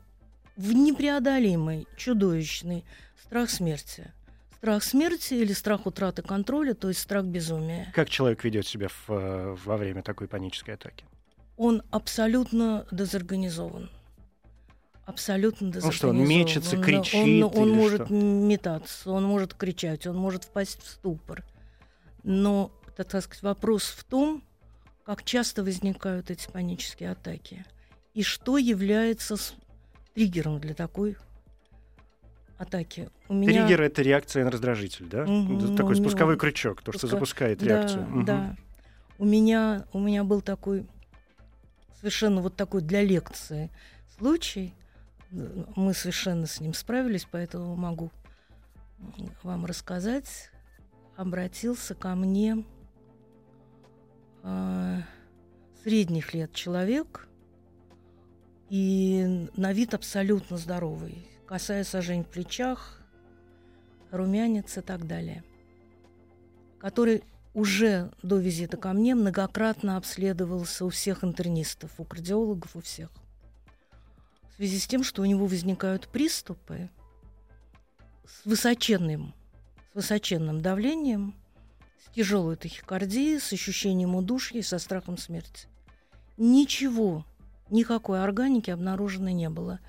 в 0.57 0.73
непреодолимый, 0.73 1.87
чудовищный 1.97 2.85
страх 3.25 3.51
смерти. 3.51 4.13
Страх 4.63 4.85
смерти 4.85 5.35
или 5.35 5.53
страх 5.55 5.87
утраты 5.87 6.23
контроля, 6.23 6.75
то 6.75 6.87
есть 6.87 7.01
страх 7.01 7.25
безумия. 7.25 7.91
Как 7.97 8.09
человек 8.09 8.45
ведет 8.45 8.65
себя 8.65 8.87
в, 8.87 9.11
э, 9.11 9.57
во 9.65 9.77
время 9.77 10.05
такой 10.05 10.29
панической 10.29 10.75
атаки? 10.75 11.05
Он 11.57 11.83
абсолютно 11.91 12.87
дезорганизован. 12.93 13.91
Абсолютно 15.05 15.67
Ну 15.67 15.73
дезорганизован. 15.73 15.93
что, 15.97 16.09
он 16.11 16.29
мечется, 16.29 16.77
Он- 16.77 16.83
кричит 16.85 17.45
Он, 17.45 17.59
он 17.61 17.69
или 17.71 17.75
может 17.75 18.05
что? 18.07 18.15
метаться, 18.15 19.11
он 19.11 19.25
может 19.25 19.55
кричать, 19.55 20.07
он 20.07 20.17
может 20.17 20.45
впасть 20.45 20.81
в 20.81 20.87
ступор. 20.89 21.45
Но, 22.23 22.71
так 22.97 23.09
сказать, 23.09 23.43
вопрос 23.43 23.83
в 23.87 24.05
том, 24.05 24.45
как 25.05 25.25
часто 25.25 25.65
возникают 25.65 26.31
эти 26.31 26.49
панические 26.49 27.11
атаки 27.11 27.65
и 28.15 28.23
что 28.23 28.59
является 28.59 29.35
триггером 30.15 30.61
для 30.61 30.75
такой 30.75 31.17
атаки. 32.59 33.09
У 33.29 33.35
меня... 33.35 33.67
Триггер— 33.67 33.83
это 33.83 34.03
реакция 34.03 34.45
на 34.45 34.51
раздражитель, 34.51 35.07
да? 35.07 35.25
Ну, 35.25 35.77
такой 35.77 35.95
у 35.95 35.99
него 35.99 36.09
спусковой 36.09 36.37
крючок, 36.37 36.83
то, 36.83 36.93
что 36.93 37.07
пуска- 37.07 37.11
запускает 37.11 37.59
Да, 37.59 37.67
реакцию. 37.67 38.03
Мгм. 38.03 38.25
Да. 38.25 38.57
У 39.19 39.25
меня, 39.25 39.87
у 39.93 39.99
меня 39.99 40.25
был 40.25 40.41
такой 40.41 40.87
совершенно 41.99 42.41
вот 42.41 42.57
такой 42.57 42.83
для 42.83 43.03
лекции 43.03 43.71
случай. 44.19 44.75
Мы 45.31 45.95
совершенно 45.95 46.47
с 46.47 46.61
ним 46.61 46.75
справились, 46.75 47.27
поэтому 47.31 47.75
могу 47.77 48.11
вам 49.43 49.65
рассказать. 49.65 50.51
Обратился 51.17 51.95
ко 51.95 52.15
мне 52.15 52.65
э, 54.43 54.99
средних 55.83 56.35
лет 56.35 56.53
человек 56.53 57.29
и 58.71 59.49
на 59.57 59.73
вид 59.73 59.95
абсолютно 59.95 60.57
здоровый, 60.57 61.27
касая 61.47 61.85
сажень 61.85 62.25
в 62.25 62.29
плечах, 62.29 63.01
румянец 64.11 64.77
и 64.79 64.81
так 64.81 65.07
далее, 65.07 65.45
который 66.79 67.25
уже 67.55 68.11
до 68.23 68.39
визита 68.39 68.77
ко 68.77 68.93
мне 68.93 69.15
многократно 69.15 69.97
обследовался 69.97 70.85
у 70.85 70.89
всех 70.89 71.25
интернистов, 71.25 71.93
у 71.99 72.05
кардиологов, 72.05 72.77
у 72.77 72.81
всех. 72.81 73.11
В 74.51 74.57
связи 74.57 74.79
с 74.79 74.87
тем, 74.87 75.03
что 75.03 75.23
у 75.23 75.25
него 75.25 75.47
возникают 75.47 76.09
приступы 76.09 76.91
с 78.27 78.45
высоченным, 78.45 79.35
с 79.91 79.95
высоченным 79.95 80.61
давлением, 80.61 81.35
с 82.05 82.15
тяжелой 82.15 82.57
тахикардией, 82.57 83.41
с 83.41 83.53
ощущением 83.53 84.15
удушья 84.15 84.59
и 84.59 84.63
со 84.63 84.79
страхом 84.79 85.19
смерти. 85.19 85.69
Ничего, 86.37 87.27
никакой 87.71 88.23
органики 88.23 88.71
обнаружено 88.71 89.31
не 89.31 89.51
было. 89.51 89.81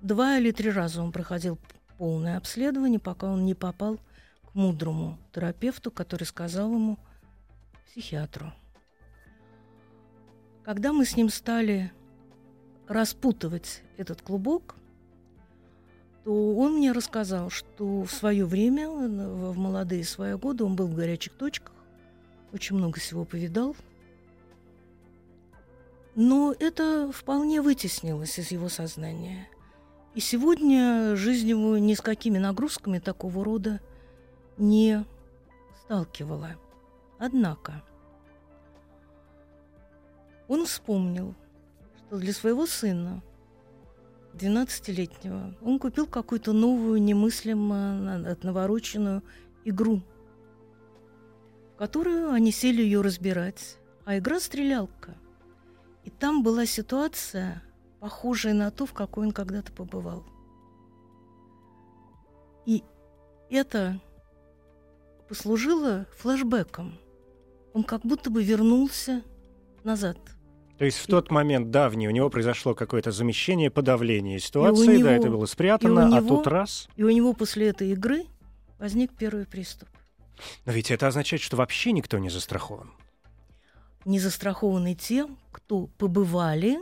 Два 0.00 0.38
или 0.38 0.52
три 0.52 0.70
раза 0.70 1.02
он 1.02 1.10
проходил 1.12 1.58
полное 1.96 2.36
обследование, 2.36 3.00
пока 3.00 3.26
он 3.26 3.44
не 3.44 3.54
попал 3.54 3.98
к 4.44 4.54
мудрому 4.54 5.18
терапевту, 5.32 5.90
который 5.90 6.24
сказал 6.24 6.72
ему 6.72 6.98
психиатру. 7.86 8.52
Когда 10.64 10.92
мы 10.92 11.04
с 11.04 11.16
ним 11.16 11.30
стали 11.30 11.92
распутывать 12.86 13.82
этот 13.96 14.22
клубок, 14.22 14.76
то 16.24 16.56
он 16.56 16.76
мне 16.76 16.92
рассказал, 16.92 17.50
что 17.50 18.02
в 18.02 18.10
свое 18.12 18.44
время, 18.44 18.88
в 18.88 19.56
молодые 19.56 20.04
свои 20.04 20.34
годы, 20.34 20.64
он 20.64 20.76
был 20.76 20.86
в 20.86 20.94
горячих 20.94 21.32
точках, 21.32 21.72
очень 22.52 22.76
много 22.76 23.00
всего 23.00 23.24
повидал. 23.24 23.74
Но 26.14 26.54
это 26.58 27.10
вполне 27.12 27.62
вытеснилось 27.62 28.38
из 28.38 28.50
его 28.50 28.68
сознания. 28.68 29.48
И 30.18 30.20
сегодня 30.20 31.14
жизнь 31.14 31.48
его 31.48 31.78
ни 31.78 31.94
с 31.94 32.00
какими 32.00 32.38
нагрузками 32.38 32.98
такого 32.98 33.44
рода 33.44 33.80
не 34.56 35.04
сталкивала. 35.84 36.56
Однако 37.20 37.84
он 40.48 40.66
вспомнил, 40.66 41.36
что 41.98 42.18
для 42.18 42.32
своего 42.32 42.66
сына, 42.66 43.22
12-летнего, 44.34 45.54
он 45.62 45.78
купил 45.78 46.08
какую-то 46.08 46.52
новую, 46.52 47.00
немыслимо 47.00 47.94
на- 47.94 48.36
навороченную 48.42 49.22
игру, 49.64 50.02
в 51.74 51.78
которую 51.78 52.32
они 52.32 52.50
сели 52.50 52.82
ее 52.82 53.02
разбирать. 53.02 53.78
А 54.04 54.18
игра 54.18 54.40
стрелялка. 54.40 55.14
И 56.02 56.10
там 56.10 56.42
была 56.42 56.66
ситуация, 56.66 57.62
похожая 58.00 58.54
на 58.54 58.70
ту, 58.70 58.86
в 58.86 58.92
какой 58.92 59.26
он 59.26 59.32
когда-то 59.32 59.72
побывал. 59.72 60.24
И 62.66 62.82
это 63.50 64.00
послужило 65.28 66.06
флэшбэком. 66.18 66.98
он 67.74 67.84
как 67.84 68.00
будто 68.02 68.30
бы 68.30 68.42
вернулся 68.42 69.22
назад. 69.84 70.18
То 70.78 70.84
есть 70.84 70.98
в 70.98 71.06
тот 71.06 71.30
момент 71.30 71.70
давний 71.70 72.08
у 72.08 72.10
него 72.10 72.28
произошло 72.30 72.74
какое-то 72.74 73.10
замещение, 73.12 73.70
подавление 73.70 74.40
ситуации, 74.40 74.96
него- 74.96 75.04
да, 75.04 75.12
это 75.12 75.28
было 75.28 75.46
спрятано, 75.46 76.06
а 76.06 76.20
него- 76.20 76.28
тут 76.38 76.46
раз. 76.46 76.88
И 76.96 77.04
у 77.04 77.10
него 77.10 77.32
после 77.34 77.68
этой 77.68 77.90
игры 77.92 78.24
возник 78.78 79.12
первый 79.16 79.44
приступ. 79.46 79.88
Но 80.64 80.72
ведь 80.72 80.90
это 80.90 81.06
означает, 81.08 81.42
что 81.42 81.56
вообще 81.56 81.92
никто 81.92 82.18
не 82.18 82.30
застрахован. 82.30 82.90
Не 84.04 84.18
застрахованы 84.18 84.94
те, 84.94 85.26
кто 85.52 85.86
побывали 85.98 86.78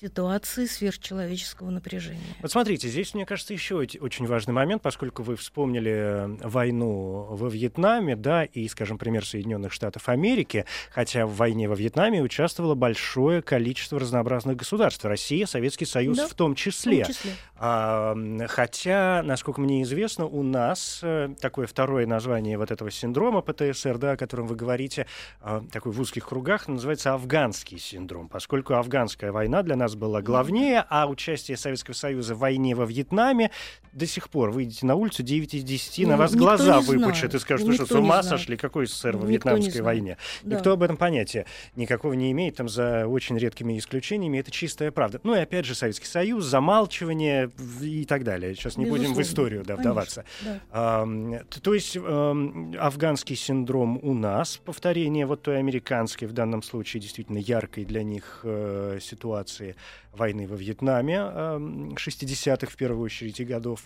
ситуации 0.00 0.66
сверхчеловеческого 0.66 1.70
напряжения. 1.70 2.20
Вот 2.40 2.50
смотрите, 2.52 2.88
здесь, 2.88 3.14
мне 3.14 3.26
кажется, 3.26 3.52
еще 3.52 3.82
оч- 3.82 3.98
очень 3.98 4.26
важный 4.26 4.54
момент, 4.54 4.80
поскольку 4.82 5.22
вы 5.22 5.34
вспомнили 5.36 5.90
э, 5.90 6.26
войну 6.46 7.26
во 7.30 7.48
Вьетнаме, 7.48 8.14
да, 8.14 8.44
и, 8.44 8.68
скажем, 8.68 8.96
пример 8.98 9.26
Соединенных 9.26 9.72
Штатов 9.72 10.08
Америки, 10.08 10.64
хотя 10.92 11.26
в 11.26 11.34
войне 11.34 11.68
во 11.68 11.74
Вьетнаме 11.74 12.22
участвовало 12.22 12.74
большое 12.76 13.42
количество 13.42 13.98
разнообразных 13.98 14.56
государств, 14.56 15.04
Россия, 15.04 15.46
Советский 15.46 15.84
Союз 15.86 16.16
Да, 16.16 16.28
в 16.28 16.34
том 16.34 16.54
В 16.54 16.58
числе. 16.58 17.04
том 17.04 17.14
числе. 17.14 17.32
А, 17.56 18.14
хотя, 18.48 19.22
насколько 19.24 19.60
мне 19.60 19.82
известно, 19.82 20.26
у 20.26 20.42
нас 20.44 21.00
э, 21.02 21.34
такое 21.40 21.66
второе 21.66 22.06
название 22.06 22.56
вот 22.56 22.70
этого 22.70 22.90
синдрома 22.90 23.40
ПТСР, 23.40 23.98
да, 23.98 24.12
о 24.12 24.16
котором 24.16 24.46
вы 24.46 24.54
говорите, 24.54 25.06
а, 25.40 25.62
такой 25.72 25.90
в 25.90 26.00
узких 26.00 26.28
кругах, 26.28 26.68
называется 26.68 27.14
афганский 27.14 27.78
синдром, 27.78 28.28
поскольку 28.28 28.74
афганская 28.74 29.32
война 29.32 29.62
для 29.64 29.74
нас 29.74 29.87
была 29.94 30.22
главнее, 30.22 30.84
а 30.88 31.06
участие 31.06 31.56
Советского 31.56 31.94
Союза 31.94 32.34
в 32.34 32.38
войне 32.38 32.74
во 32.74 32.84
Вьетнаме 32.86 33.50
до 33.92 34.06
сих 34.06 34.28
пор 34.30 34.50
выйдете 34.50 34.86
на 34.86 34.94
улицу 34.94 35.22
9 35.22 35.54
из 35.54 35.64
10, 35.64 36.06
на 36.06 36.12
Ну, 36.12 36.16
вас 36.18 36.32
никто 36.32 36.44
глаза 36.44 36.80
выпучат 36.80 37.34
и 37.34 37.38
скажут, 37.38 37.66
ну 37.66 37.72
что, 37.72 37.86
с 37.86 37.90
ума 37.92 38.22
сошли, 38.22 38.56
какой 38.56 38.86
СССР 38.86 39.16
во 39.16 39.26
Никто 39.26 39.50
Вьетнамской 39.50 39.82
войне? 39.82 40.16
Да. 40.42 40.56
Никто 40.56 40.72
об 40.72 40.82
этом 40.82 40.96
понятия 40.96 41.46
никакого 41.74 42.12
не 42.12 42.30
имеет, 42.32 42.56
там 42.56 42.68
за 42.68 43.06
очень 43.08 43.36
редкими 43.38 43.78
исключениями, 43.78 44.38
это 44.38 44.50
чистая 44.50 44.90
правда. 44.92 45.20
Ну 45.24 45.34
и 45.34 45.38
опять 45.38 45.64
же 45.64 45.74
Советский 45.74 46.06
Союз, 46.06 46.44
замалчивание 46.44 47.50
и 47.80 48.04
так 48.04 48.24
далее. 48.24 48.54
Сейчас 48.54 48.76
не 48.76 48.84
будем 48.86 49.14
в 49.14 49.18
Безусловно. 49.18 49.22
историю 49.22 49.64
да, 49.64 49.74
Конечно, 49.76 49.90
вдаваться. 49.90 50.24
да. 50.72 51.06
Т- 51.50 51.60
то 51.60 51.74
есть 51.74 51.96
ам, 51.96 52.74
афганский 52.78 53.34
синдром 53.36 53.98
у 54.02 54.14
нас, 54.14 54.58
повторение 54.58 55.26
вот 55.26 55.42
той 55.42 55.58
американской, 55.58 56.28
в 56.28 56.32
данном 56.32 56.62
случае 56.62 57.00
действительно 57.00 57.38
яркой 57.38 57.84
для 57.84 58.02
них 58.02 58.40
э, 58.44 58.98
ситуации 59.00 59.67
войны 60.12 60.46
во 60.46 60.56
Вьетнаме 60.56 61.18
ам, 61.20 61.90
60-х 61.94 62.70
в 62.70 62.76
первую 62.76 63.04
очередь 63.04 63.40
и 63.40 63.44
годов. 63.44 63.84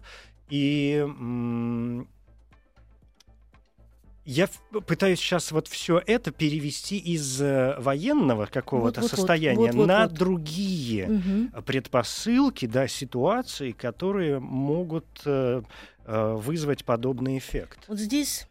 И 0.49 1.07
я 4.25 4.49
пытаюсь 4.87 5.19
сейчас 5.19 5.51
вот 5.51 5.67
все 5.67 6.01
это 6.07 6.31
перевести 6.31 6.97
из 6.97 7.41
э, 7.43 7.75
военного 7.79 8.47
какого-то 8.47 9.01
Вот-вот-вот, 9.01 9.11
состояния 9.11 9.73
вот-вот-вот. 9.73 9.87
на 9.89 10.07
другие 10.07 11.09
Мгм. 11.09 11.62
предпосылки, 11.65 12.67
да, 12.67 12.87
ситуации, 12.87 13.73
которые 13.73 14.39
могут 14.39 15.07
э, 15.25 15.62
э, 16.05 16.35
вызвать 16.35 16.85
подобный 16.85 17.39
эффект. 17.39 17.81
Вот 17.89 17.99
здесь 17.99 18.47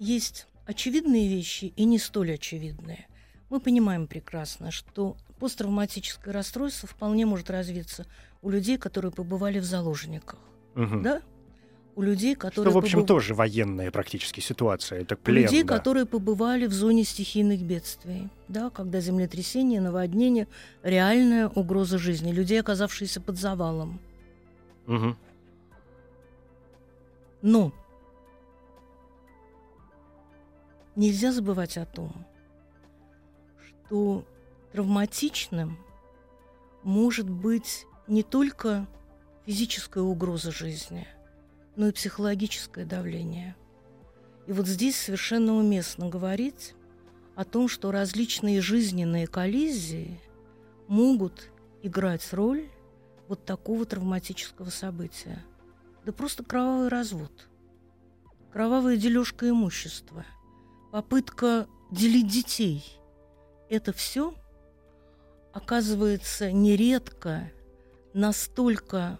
есть 0.00 0.48
очевидные 0.66 1.28
вещи 1.28 1.66
и 1.76 1.84
не 1.84 2.00
столь 2.00 2.34
очевидные. 2.34 3.06
Мы 3.48 3.60
понимаем 3.60 4.08
прекрасно, 4.08 4.72
что 4.72 5.16
посттравматическое 5.42 6.32
расстройство 6.32 6.88
вполне 6.88 7.26
может 7.26 7.50
развиться 7.50 8.06
у 8.42 8.50
людей, 8.50 8.78
которые 8.78 9.10
побывали 9.10 9.58
в 9.58 9.64
заложниках. 9.64 10.38
Мгм. 10.76 11.02
Да? 11.02 11.20
У 11.96 12.02
людей, 12.02 12.34
Что, 12.34 12.42
которые 12.42 12.72
в 12.72 12.78
общем, 12.78 13.00
побыв- 13.00 13.06
тоже 13.08 13.34
военная 13.34 13.90
практически 13.90 14.38
ситуация. 14.38 15.00
Это 15.00 15.16
у 15.16 15.18
плен, 15.18 15.42
людей, 15.42 15.64
да. 15.64 15.76
которые 15.76 16.06
побывали 16.06 16.66
в 16.66 16.72
зоне 16.72 17.02
стихийных 17.02 17.60
бедствий, 17.62 18.28
да, 18.46 18.70
когда 18.70 19.00
землетрясение, 19.00 19.80
наводнение, 19.80 20.46
реальная 20.84 21.48
угроза 21.48 21.98
жизни, 21.98 22.30
людей, 22.30 22.60
оказавшихся 22.60 23.20
под 23.20 23.36
завалом. 23.36 23.98
Мгм. 24.86 25.18
Но 27.42 27.72
нельзя 30.94 31.32
забывать 31.32 31.76
о 31.78 31.84
том, 31.84 32.12
что 33.88 34.24
травматичным 34.72 35.78
может 36.82 37.28
быть 37.28 37.86
не 38.08 38.22
только 38.22 38.88
физическая 39.46 40.02
угроза 40.02 40.50
жизни, 40.50 41.06
но 41.76 41.88
и 41.88 41.92
психологическое 41.92 42.84
давление. 42.84 43.54
И 44.46 44.52
вот 44.52 44.66
здесь 44.66 44.96
совершенно 44.96 45.54
уместно 45.54 46.08
говорить 46.08 46.74
о 47.36 47.44
том, 47.44 47.68
что 47.68 47.92
различные 47.92 48.60
жизненные 48.60 49.26
коллизии 49.26 50.20
могут 50.88 51.50
играть 51.82 52.32
роль 52.32 52.68
вот 53.28 53.44
такого 53.44 53.84
травматического 53.84 54.70
события. 54.70 55.44
Да 56.04 56.12
просто 56.12 56.42
кровавый 56.44 56.88
развод, 56.88 57.48
кровавая 58.52 58.96
дележка 58.96 59.48
имущества, 59.48 60.26
попытка 60.90 61.68
делить 61.90 62.26
детей. 62.26 62.98
Это 63.68 63.92
все 63.92 64.34
оказывается 65.52 66.50
нередко 66.50 67.50
настолько 68.14 69.18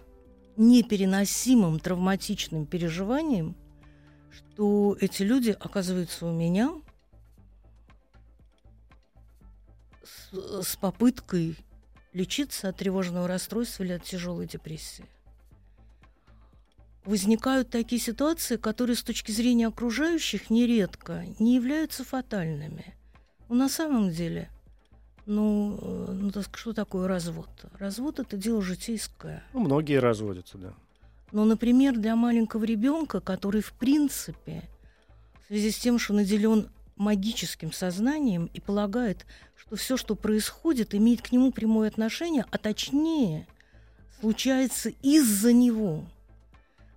непереносимым 0.55 1.79
травматичным 1.79 2.65
переживанием, 2.65 3.55
что 4.31 4.97
эти 4.99 5.23
люди 5.23 5.51
оказываются 5.51 6.25
у 6.25 6.31
меня 6.31 6.73
с, 10.03 10.63
с 10.63 10.75
попыткой 10.75 11.57
лечиться 12.13 12.69
от 12.69 12.77
тревожного 12.77 13.27
расстройства 13.27 13.83
или 13.83 13.93
от 13.93 14.03
тяжелой 14.03 14.47
депрессии. 14.47 15.05
Возникают 17.05 17.69
такие 17.69 17.99
ситуации, 17.99 18.55
которые 18.55 18.95
с 18.95 19.03
точки 19.03 19.31
зрения 19.31 19.67
окружающих 19.67 20.49
нередко 20.49 21.25
не 21.37 21.55
являются 21.55 22.05
фатальными. 22.05 22.95
Но 23.49 23.55
на 23.55 23.69
самом 23.69 24.09
деле, 24.09 24.49
ну, 25.25 25.77
э, 25.81 26.11
ну 26.13 26.31
так 26.31 26.45
что 26.55 26.73
такое 26.73 27.07
развод? 27.07 27.49
Развод 27.79 28.19
это 28.19 28.37
дело 28.37 28.61
житейское. 28.61 29.43
Ну, 29.53 29.61
многие 29.61 29.99
разводятся, 29.99 30.57
да. 30.57 30.73
Но, 31.31 31.45
например, 31.45 31.97
для 31.97 32.15
маленького 32.15 32.63
ребенка, 32.63 33.19
который 33.19 33.61
в 33.61 33.73
принципе, 33.73 34.63
в 35.43 35.47
связи 35.47 35.71
с 35.71 35.77
тем, 35.77 35.97
что 35.97 36.13
наделен 36.13 36.69
магическим 36.95 37.71
сознанием 37.71 38.49
и 38.53 38.59
полагает, 38.59 39.25
что 39.55 39.75
все, 39.75 39.97
что 39.97 40.15
происходит, 40.15 40.93
имеет 40.93 41.21
к 41.21 41.31
нему 41.31 41.51
прямое 41.51 41.87
отношение, 41.87 42.45
а 42.51 42.57
точнее, 42.57 43.47
случается 44.19 44.89
из-за 45.01 45.53
него. 45.53 46.05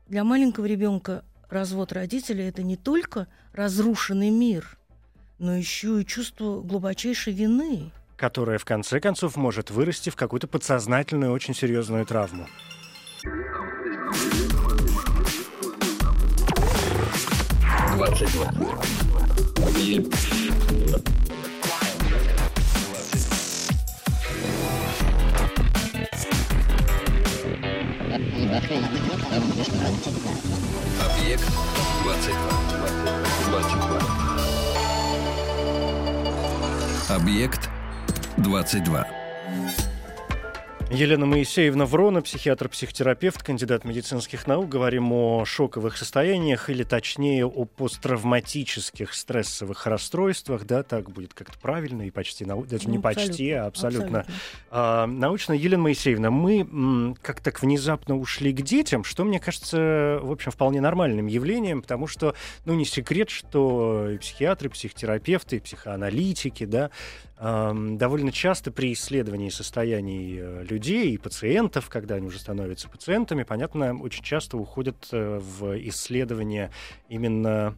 Для 0.09 0.23
маленького 0.23 0.67
ребенка 0.67 1.25
развод 1.49 1.93
родителей 1.93 2.45
это 2.45 2.63
не 2.63 2.77
только 2.77 3.29
разрушенный 3.53 4.31
мир, 4.31 4.79
но 5.39 5.57
еще 5.57 6.01
и 6.01 6.07
чувство 6.07 6.61
глубочайшей 6.61 7.33
вины. 7.33 7.91
Которая, 8.17 8.59
в 8.59 8.65
конце 8.65 8.99
концов, 8.99 9.37
может 9.37 9.71
вырасти 9.71 10.09
в 10.11 10.17
какую-то 10.17 10.47
подсознательную, 10.49 11.33
очень 11.33 11.55
серьезную 11.55 12.07
травму. 12.07 12.47
Объект 31.01 31.45
22. 32.05 32.37
22. 33.51 34.01
Объект 37.09 37.71
22. 38.39 39.07
Елена 40.89 41.27
Моисеевна 41.27 41.85
Врона, 41.85 42.23
психиатр-психотерапевт, 42.23 43.43
кандидат 43.43 43.85
медицинских 43.85 44.47
наук. 44.47 44.69
Говорим 44.69 45.11
о 45.13 45.45
шоковых 45.45 45.97
состояниях, 45.97 46.71
или 46.71 46.85
точнее 46.85 47.45
о 47.45 47.65
посттравматических 47.65 49.13
стрессовых 49.13 49.85
расстройствах. 49.87 50.65
Да, 50.65 50.85
так 50.85 51.11
будет 51.11 51.35
как-то 51.35 51.59
правильно 51.59 52.03
и 52.03 52.11
почти, 52.13 52.45
нау- 52.45 52.65
даже 52.67 52.89
не 52.89 52.99
Ну, 52.99 53.03
почти, 53.03 53.51
а 53.51 53.67
абсолютно, 53.67 54.21
абсолютно. 54.21 54.35
а, 54.71 55.07
научно. 55.07 55.55
Елена 55.55 55.83
Моисеевна, 55.83 56.31
мы 56.31 57.17
как 57.21 57.41
так 57.41 57.61
внезапно 57.63 58.17
ушли 58.17 58.53
к 58.53 58.63
детям, 58.63 59.03
что, 59.03 59.25
мне 59.25 59.41
кажется, 59.41 60.21
в 60.23 60.31
общем, 60.31 60.53
вполне 60.53 60.81
нормальным 60.81 61.27
явлением, 61.27 61.83
потому 61.83 62.07
что, 62.07 62.37
ну, 62.65 62.75
не 62.75 62.85
секрет, 62.85 63.29
что 63.29 64.11
и 64.11 64.19
психиатры, 64.19 64.71
психотерапевты, 64.71 65.57
и 65.57 65.61
психоаналитики, 65.61 66.65
да, 66.65 66.91
довольно 67.39 68.33
часто 68.33 68.71
при 68.71 68.95
исследовании 68.95 69.51
состояний 69.51 70.39
э, 70.39 70.65
людей 70.65 71.13
и 71.13 71.19
пациентов, 71.19 71.91
когда 71.91 72.15
они 72.15 72.27
уже 72.27 72.39
становятся 72.39 72.89
пациентами, 72.89 73.43
понятно, 73.43 73.95
очень 74.01 74.25
часто 74.25 74.57
уходят 74.57 75.09
э, 75.13 75.39
в 75.39 75.79
исследование 75.79 76.71
именно 77.09 77.77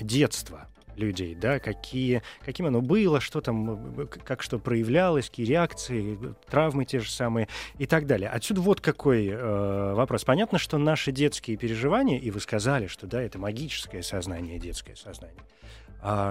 детства. 0.00 0.68
людей, 0.96 1.34
да, 1.34 1.58
какие, 1.58 2.22
каким 2.44 2.66
оно 2.66 2.80
было, 2.80 3.20
что 3.20 3.40
там, 3.40 4.00
э, 4.00 4.06
как 4.06 4.42
что 4.42 4.58
проявлялось, 4.58 5.28
какие 5.28 5.46
реакции, 5.46 6.18
травмы 6.48 6.84
те 6.84 7.00
же 7.00 7.10
самые 7.10 7.48
и 7.78 7.86
так 7.86 8.06
далее. 8.06 8.28
Отсюда 8.28 8.60
вот 8.60 8.80
какой 8.80 9.26
э, 9.26 9.94
вопрос. 9.94 10.24
Понятно, 10.24 10.58
что 10.58 10.78
наши 10.78 11.12
детские 11.12 11.56
переживания, 11.56 12.18
и 12.18 12.30
вы 12.30 12.40
сказали, 12.40 12.86
что 12.86 13.06
да, 13.06 13.20
это 13.20 13.38
магическое 13.38 14.02
сознание, 14.02 14.58
детское 14.58 14.96
сознание, 14.96 15.42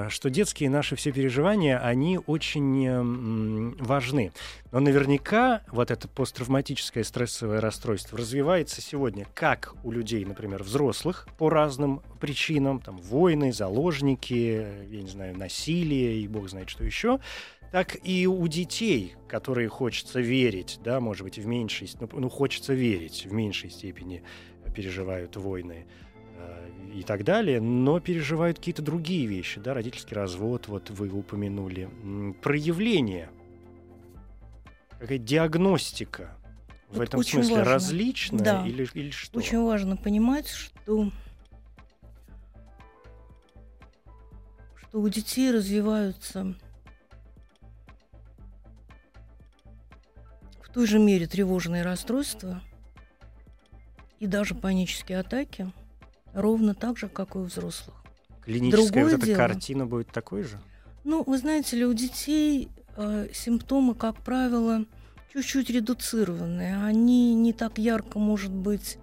что 0.09 0.29
детские 0.29 0.69
наши 0.69 0.95
все 0.95 1.11
переживания, 1.11 1.79
они 1.79 2.19
очень 2.27 3.75
важны. 3.83 4.31
Но 4.71 4.79
наверняка 4.79 5.61
вот 5.71 5.89
это 5.89 6.07
посттравматическое 6.07 7.03
стрессовое 7.03 7.59
расстройство 7.59 8.17
развивается 8.17 8.81
сегодня 8.81 9.25
как 9.33 9.73
у 9.83 9.91
людей, 9.91 10.23
например, 10.25 10.61
взрослых 10.61 11.27
по 11.39 11.49
разным 11.49 12.01
причинам, 12.19 12.81
там 12.81 12.97
войны, 12.97 13.51
заложники, 13.51 14.67
я 14.89 15.01
не 15.01 15.09
знаю, 15.09 15.37
насилие 15.37 16.19
и 16.19 16.27
бог 16.27 16.49
знает 16.49 16.69
что 16.69 16.83
еще, 16.83 17.19
так 17.71 17.97
и 18.03 18.27
у 18.27 18.47
детей, 18.47 19.15
которые 19.27 19.69
хочется 19.69 20.19
верить, 20.19 20.79
да, 20.83 20.99
может 20.99 21.23
быть, 21.23 21.39
в 21.39 21.47
меньшей, 21.47 21.89
ну, 21.99 22.07
ну 22.13 22.29
хочется 22.29 22.75
верить 22.75 23.25
в 23.25 23.33
меньшей 23.33 23.71
степени 23.71 24.21
переживают 24.75 25.35
войны 25.35 25.87
и 26.93 27.01
так 27.03 27.23
далее, 27.23 27.59
но 27.59 27.99
переживают 27.99 28.59
какие-то 28.59 28.81
другие 28.81 29.25
вещи, 29.25 29.59
да, 29.59 29.73
родительский 29.73 30.15
развод, 30.15 30.67
вот 30.67 30.89
вы 30.91 31.09
упомянули, 31.09 31.89
проявление, 32.41 33.29
какая 34.99 35.17
диагностика 35.17 36.37
в 36.89 36.97
Вот 36.97 37.07
этом 37.07 37.19
очень 37.19 37.39
смысле 37.39 37.55
важно. 37.57 37.71
различная 37.73 38.39
Да. 38.43 38.67
или, 38.67 38.87
или 38.93 39.09
что? 39.09 39.39
Очень 39.39 39.63
важно 39.63 39.97
понимать, 39.97 40.47
что, 40.47 41.09
что 44.75 45.01
у 45.01 45.09
детей 45.09 45.51
развиваются 45.51 46.55
в 50.61 50.69
той 50.71 50.85
же 50.85 50.99
мере 50.99 51.25
тревожные 51.27 51.81
расстройства 51.83 52.61
и 54.19 54.27
даже 54.27 54.53
панические 54.55 55.19
атаки, 55.19 55.71
ровно 56.33 56.73
так 56.75 56.97
же, 56.97 57.07
как 57.07 57.35
и 57.35 57.39
у 57.39 57.43
взрослых. 57.43 57.95
Клиническая 58.41 58.87
другое 58.89 59.03
вот 59.05 59.13
эта 59.13 59.25
дело. 59.25 59.37
картина 59.37 59.85
будет 59.85 60.07
такой 60.11 60.43
же? 60.43 60.59
Ну, 61.03 61.23
вы 61.25 61.37
знаете 61.37 61.77
ли, 61.77 61.85
у 61.85 61.93
детей 61.93 62.69
э, 62.95 63.27
симптомы, 63.33 63.95
как 63.95 64.17
правило, 64.17 64.85
чуть-чуть 65.33 65.69
редуцированные. 65.69 66.83
Они 66.83 67.33
не 67.35 67.53
так 67.53 67.77
ярко, 67.77 68.19
может 68.19 68.51
быть, 68.51 68.97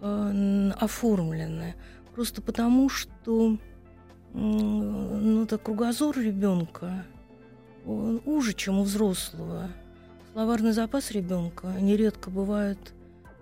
э, 0.00 0.70
оформлены. 0.78 1.74
Просто 2.14 2.42
потому, 2.42 2.88
что 2.88 3.58
м, 4.34 5.34
ну, 5.34 5.46
так 5.46 5.62
кругозор 5.62 6.18
ребенка 6.18 7.04
уже, 7.84 8.52
чем 8.52 8.78
у 8.78 8.84
взрослого. 8.84 9.68
Словарный 10.32 10.72
запас 10.72 11.10
ребенка 11.10 11.66
нередко 11.80 12.30
бывает 12.30 12.78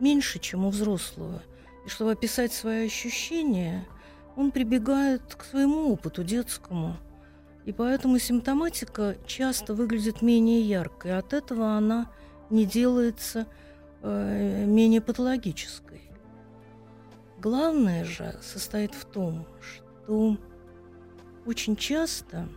меньше, 0.01 0.39
чем 0.39 0.65
у 0.65 0.71
взрослого. 0.71 1.43
Чтобы 1.91 2.13
описать 2.13 2.53
свои 2.53 2.87
ощущения, 2.87 3.85
он 4.37 4.53
прибегает 4.53 5.35
к 5.35 5.43
своему 5.43 5.93
опыту 5.93 6.23
детскому. 6.23 6.97
И 7.65 7.73
поэтому 7.73 8.21
симптоматика 8.21 9.17
часто 9.27 9.75
выглядит 9.75 10.23
менее 10.23 10.63
яркой. 10.63 11.19
От 11.19 11.33
этого 11.33 11.73
она 11.77 12.09
не 12.49 12.65
делается 12.65 13.49
э, 14.03 14.65
менее 14.67 15.01
патологической. 15.01 16.03
Главное 17.39 18.05
же 18.05 18.39
состоит 18.41 18.95
в 18.95 19.05
том, 19.05 19.45
что 19.61 20.39
очень 21.45 21.75
часто 21.75 22.49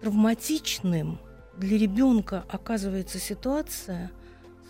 травматичным 0.00 1.18
для 1.56 1.78
ребенка 1.78 2.44
оказывается 2.48 3.18
ситуация 3.18 4.12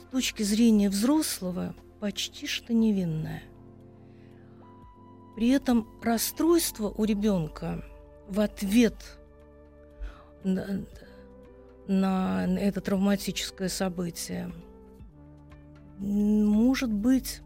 с 0.00 0.10
точки 0.10 0.42
зрения 0.42 0.88
взрослого 0.88 1.74
почти 2.02 2.48
что 2.48 2.74
невинная. 2.74 3.44
При 5.36 5.50
этом 5.50 5.86
расстройство 6.02 6.88
у 6.88 7.04
ребенка 7.04 7.84
в 8.26 8.40
ответ 8.40 9.20
на, 10.42 10.84
на 11.86 12.58
это 12.58 12.80
травматическое 12.80 13.68
событие 13.68 14.52
может 16.00 16.92
быть 16.92 17.40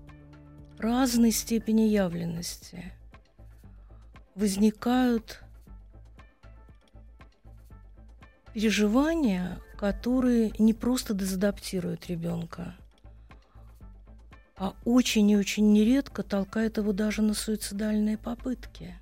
разной 0.78 1.32
степени 1.32 1.82
явленности. 1.82 2.94
Возникают 4.34 5.42
переживания, 8.54 9.60
которые 9.76 10.50
не 10.58 10.72
просто 10.72 11.12
дезадаптируют 11.12 12.06
ребенка, 12.06 12.74
а 14.56 14.74
очень 14.84 15.30
и 15.30 15.36
очень 15.36 15.72
нередко 15.72 16.22
толкают 16.22 16.78
его 16.78 16.92
даже 16.92 17.22
на 17.22 17.34
суицидальные 17.34 18.16
попытки. 18.16 18.96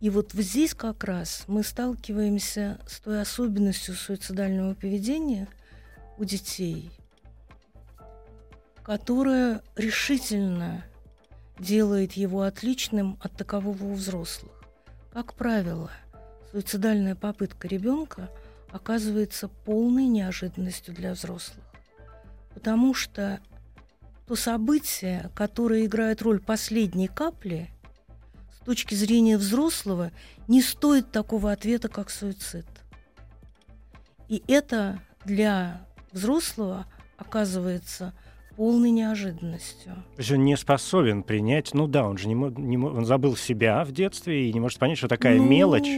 И 0.00 0.10
вот 0.10 0.32
здесь 0.32 0.74
как 0.74 1.04
раз 1.04 1.44
мы 1.46 1.62
сталкиваемся 1.62 2.80
с 2.86 3.00
той 3.00 3.20
особенностью 3.20 3.94
суицидального 3.94 4.74
поведения 4.74 5.48
у 6.18 6.24
детей, 6.24 6.90
которая 8.82 9.62
решительно 9.76 10.84
делает 11.58 12.12
его 12.14 12.42
отличным 12.42 13.18
от 13.22 13.36
такового 13.36 13.84
у 13.84 13.94
взрослых. 13.94 14.52
Как 15.12 15.34
правило, 15.34 15.90
суицидальная 16.50 17.14
попытка 17.14 17.68
ребенка 17.68 18.28
оказывается 18.70 19.48
полной 19.48 20.06
неожиданностью 20.06 20.94
для 20.94 21.12
взрослых. 21.12 21.64
Потому 22.54 22.92
что 22.92 23.40
то 24.32 24.36
событие, 24.36 25.30
которое 25.34 25.84
играет 25.84 26.22
роль 26.22 26.40
последней 26.40 27.06
капли, 27.06 27.68
с 28.58 28.64
точки 28.64 28.94
зрения 28.94 29.36
взрослого, 29.36 30.10
не 30.48 30.62
стоит 30.62 31.12
такого 31.12 31.52
ответа, 31.52 31.90
как 31.90 32.08
суицид. 32.08 32.64
И 34.30 34.42
это 34.48 35.00
для 35.26 35.86
взрослого 36.12 36.86
оказывается 37.18 38.14
полной 38.56 38.90
неожиданностью. 38.90 39.96
То 40.16 40.20
есть 40.20 40.32
он 40.32 40.44
не 40.44 40.56
способен 40.56 41.24
принять, 41.24 41.74
ну 41.74 41.86
да, 41.86 42.06
он 42.06 42.16
же 42.16 42.26
не, 42.26 42.32
не 42.34 42.78
он 42.78 43.04
забыл 43.04 43.36
себя 43.36 43.84
в 43.84 43.92
детстве 43.92 44.48
и 44.48 44.52
не 44.54 44.60
может 44.60 44.78
понять, 44.78 44.96
что 44.96 45.08
такая 45.08 45.36
Ну, 45.36 45.44
мелочь. 45.46 45.88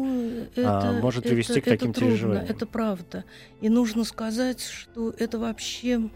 это- 0.57 0.99
может 1.01 1.23
привести 1.23 1.61
к 1.61 1.69
это 1.69 1.71
таким 1.71 1.93
трудно, 1.93 2.11
переживаниям. 2.11 2.47
Это 2.49 2.67
правда. 2.67 3.25
И 3.61 3.69
нужно 3.69 4.03
сказать, 4.03 4.61
что 4.61 5.11
это 5.11 5.39
вообще 5.39 6.11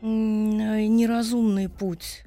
неразумный 0.00 1.68
путь 1.68 2.24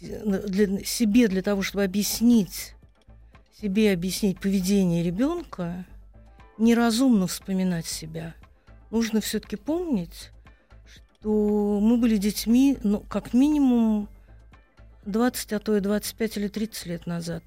для, 0.00 0.84
себе 0.84 1.28
для 1.28 1.42
того, 1.42 1.62
чтобы 1.62 1.84
объяснить 1.84 2.74
себе 3.60 3.92
объяснить 3.92 4.38
поведение 4.38 5.02
ребенка, 5.02 5.84
неразумно 6.58 7.26
вспоминать 7.26 7.86
себя. 7.86 8.34
Нужно 8.90 9.20
все-таки 9.20 9.56
помнить, 9.56 10.30
что 10.86 11.80
мы 11.82 11.96
были 11.96 12.16
детьми, 12.16 12.78
ну, 12.84 13.00
как 13.00 13.34
минимум 13.34 14.08
20, 15.06 15.52
а 15.54 15.58
то 15.58 15.76
и 15.76 15.80
25 15.80 16.36
или 16.36 16.48
30 16.48 16.86
лет 16.86 17.06
назад. 17.06 17.42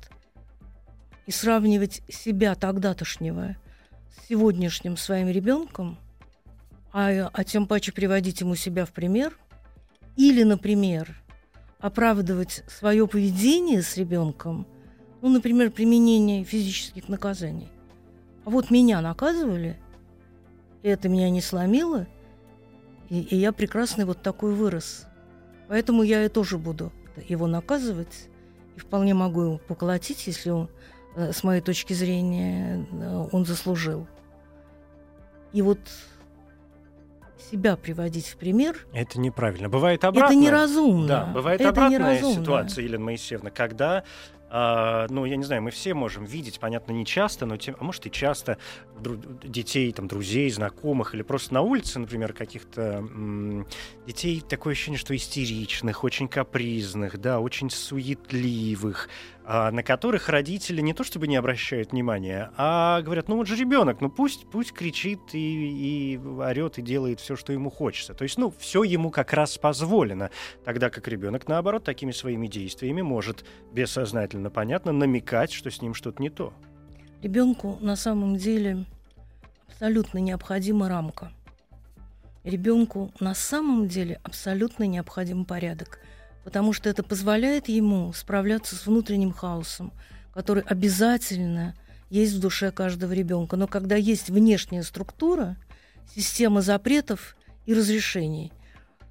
И 1.28 1.32
сравнивать 1.32 2.02
себя 2.10 2.56
тогдатошнего 2.56 3.56
с 4.10 4.28
сегодняшним 4.28 4.98
своим 4.98 5.30
ребенком, 5.30 5.98
а, 6.94 7.30
а 7.32 7.44
тем 7.44 7.68
паче 7.68 7.92
приводить 7.92 8.42
ему 8.42 8.56
себя 8.56 8.86
в 8.86 8.92
пример, 8.92 9.38
или, 10.18 10.44
например, 10.44 11.22
оправдывать 11.80 12.64
свое 12.68 13.08
поведение 13.08 13.82
с 13.82 13.98
ребенком, 13.98 14.68
ну, 15.22 15.30
например, 15.30 15.72
применение 15.72 16.44
физических 16.44 17.08
наказаний. 17.08 17.70
А 18.46 18.50
вот 18.50 18.72
меня 18.72 19.02
наказывали, 19.02 19.80
и 20.84 20.90
это 20.90 21.10
меня 21.10 21.30
не 21.30 21.42
сломило, 21.42 22.08
и, 23.10 23.22
и 23.22 23.36
я 23.36 23.52
прекрасный 23.52 24.06
вот 24.06 24.22
такой 24.22 24.54
вырос. 24.54 25.06
Поэтому 25.68 26.04
я 26.04 26.26
и 26.26 26.30
тоже 26.30 26.58
буду 26.58 26.92
его 27.28 27.48
наказывать, 27.48 28.30
и 28.76 28.80
вполне 28.80 29.14
могу 29.14 29.42
его 29.42 29.58
поколотить, 29.58 30.26
если 30.28 30.50
он, 30.50 30.70
э, 31.16 31.32
с 31.32 31.44
моей 31.44 31.62
точки 31.62 31.94
зрения, 31.94 32.86
э, 32.92 33.28
он 33.32 33.46
заслужил. 33.46 34.08
И 35.54 35.62
вот 35.62 35.80
себя 37.52 37.76
приводить 37.76 38.28
в 38.28 38.38
пример, 38.38 38.78
Это 38.94 39.20
неправильно. 39.20 39.70
Бывает 39.70 40.04
обратно. 40.04 40.34
это 40.34 40.36
неразумно. 40.42 41.08
Да, 41.08 41.26
бывает 41.26 41.62
это 41.62 41.70
обратная 41.70 42.00
неразумно. 42.00 42.42
ситуация, 42.42 42.84
Елена 42.84 43.04
Моисеевна, 43.06 43.50
когда 43.50 44.04
а, 44.54 45.08
ну, 45.10 45.24
я 45.24 45.38
не 45.38 45.46
знаю, 45.46 45.62
мы 45.64 45.72
все 45.72 45.94
можем 45.94 46.26
видеть, 46.26 46.60
понятно, 46.60 46.92
не 46.92 47.06
часто, 47.06 47.46
но 47.46 47.56
тем, 47.56 47.78
а 47.80 47.86
может 47.86 48.06
и 48.06 48.12
часто 48.12 48.58
детей, 49.44 49.94
там, 49.94 50.10
друзей, 50.10 50.50
знакомых 50.52 51.16
или 51.16 51.22
просто 51.22 51.54
на 51.54 51.62
улице, 51.62 52.00
например, 52.00 52.34
каких-то 52.34 53.02
детей, 54.06 54.42
такое 54.42 54.74
ощущение, 54.74 55.00
что 55.00 55.16
истеричных, 55.16 56.04
очень 56.04 56.28
капризных, 56.28 57.18
да, 57.22 57.40
очень 57.40 57.70
суетливых, 57.70 59.08
на 59.52 59.84
которых 59.84 60.30
родители 60.30 60.80
не 60.80 60.94
то 60.94 61.04
чтобы 61.04 61.28
не 61.28 61.36
обращают 61.36 61.92
внимания, 61.92 62.52
а 62.56 63.02
говорят, 63.02 63.28
ну 63.28 63.36
вот 63.36 63.48
же 63.48 63.58
ребенок, 63.58 64.00
ну 64.00 64.10
пусть, 64.10 64.50
пусть 64.50 64.72
кричит 64.72 65.20
и, 65.34 66.14
и 66.14 66.18
орет 66.18 66.78
и 66.78 66.82
делает 66.82 67.20
все, 67.20 67.36
что 67.36 67.52
ему 67.52 67.70
хочется. 67.70 68.14
То 68.14 68.24
есть, 68.24 68.38
ну, 68.38 68.54
все 68.60 68.84
ему 68.84 69.12
как 69.12 69.34
раз 69.34 69.58
позволено, 69.58 70.30
тогда 70.64 70.90
как 70.90 71.10
ребенок, 71.10 71.50
наоборот, 71.50 71.84
такими 71.84 72.12
своими 72.12 72.48
действиями 72.48 73.02
может 73.02 73.44
бессознательно, 73.74 74.50
понятно, 74.50 74.94
намекать, 74.94 75.52
что 75.52 75.70
с 75.70 75.82
ним 75.82 75.96
что-то 75.96 76.22
не 76.22 76.30
то. 76.30 76.54
Ребенку 77.22 77.78
на 77.82 77.98
самом 77.98 78.38
деле 78.38 78.86
абсолютно 79.68 80.20
необходима 80.20 80.88
рамка. 80.88 81.30
Ребенку 82.46 83.12
на 83.20 83.36
самом 83.36 83.90
деле 83.90 84.22
абсолютно 84.24 84.86
необходим 84.86 85.44
порядок– 85.44 86.00
потому 86.44 86.74
что 86.74 86.90
это 86.90 87.04
позволяет 87.04 87.68
ему 87.68 88.14
справляться 88.14 88.76
с 88.76 88.86
внутренним 88.86 89.32
хаосом, 89.32 89.94
который 90.34 90.64
обязательно 90.64 91.76
есть 92.10 92.34
в 92.34 92.40
душе 92.40 92.72
каждого 92.72 93.14
ребенка. 93.14 93.58
Но 93.58 93.68
когда 93.68 93.96
есть 93.96 94.30
внешняя 94.30 94.84
структура, 94.84 95.58
система 96.16 96.62
запретов 96.62 97.36
и 97.66 97.74
разрешений, 97.74 98.52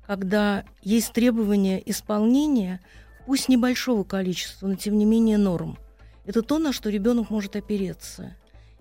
когда 0.07 0.65
есть 0.83 1.13
требования 1.13 1.81
исполнения, 1.89 2.81
пусть 3.27 3.49
небольшого 3.49 4.03
количества, 4.03 4.67
но 4.67 4.75
тем 4.75 4.99
не 4.99 5.05
менее 5.05 5.39
норм, 5.39 5.79
это 6.27 6.43
то, 6.43 6.59
на 6.59 6.73
что 6.73 6.91
ребенок 6.91 7.31
может 7.31 7.55
опереться. 7.57 8.37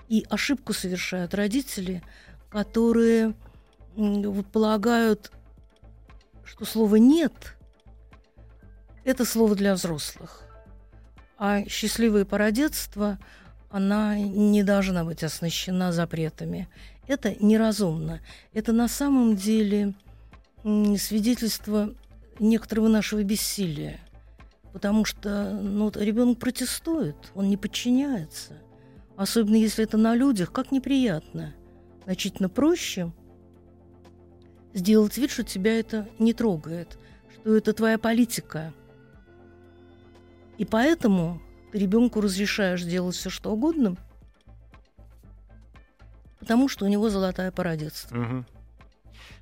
И 0.07 0.25
ошибку 0.29 0.73
совершают 0.73 1.35
родители, 1.35 2.01
которые 2.49 3.35
полагают, 4.51 5.31
что 6.43 6.65
слова 6.65 6.95
нет– 6.95 7.33
это 9.09 9.25
слово 9.25 9.55
для 9.55 9.73
взрослых. 9.73 10.43
А 11.37 11.63
счастливое 11.67 12.25
породетство, 12.25 13.17
она 13.71 14.17
не 14.19 14.63
должна 14.63 15.03
быть 15.03 15.23
оснащена 15.23 15.91
запретами. 15.91 16.69
Это 17.07 17.35
неразумно. 17.43 18.21
Это 18.53 18.71
на 18.71 18.87
самом 18.87 19.35
деле 19.35 19.95
свидетельство 20.63 21.93
некоторого 22.39 22.87
нашего 22.87 23.23
бессилия. 23.23 23.99
Потому 24.73 25.05
что 25.05 25.53
ну, 25.53 25.91
ребенок 25.95 26.37
протестует, 26.37 27.15
он 27.33 27.49
не 27.49 27.57
подчиняется. 27.57 28.53
Особенно 29.15 29.55
если 29.55 29.83
это 29.83 29.97
на 29.97 30.13
людях, 30.13 30.51
как 30.51 30.71
неприятно. 30.71 31.55
Значительно 32.03 32.49
проще 32.49 33.11
сделать 34.73 35.17
вид, 35.17 35.31
что 35.31 35.43
тебя 35.43 35.79
это 35.79 36.07
не 36.19 36.33
трогает, 36.33 36.99
что 37.33 37.55
это 37.55 37.73
твоя 37.73 37.97
политика– 37.97 38.71
и 40.59 40.65
поэтому 40.65 41.41
ты 41.71 41.79
ребенку 41.79 42.19
разрешаешь 42.21 42.83
делать 42.83 43.15
все, 43.15 43.29
что 43.29 43.51
угодно, 43.51 43.95
потому 46.39 46.67
что 46.67 46.85
у 46.85 46.89
него 46.89 47.09
золотая 47.09 47.51
пора 47.51 47.77
детства. 47.77 48.17
Угу. 48.17 48.45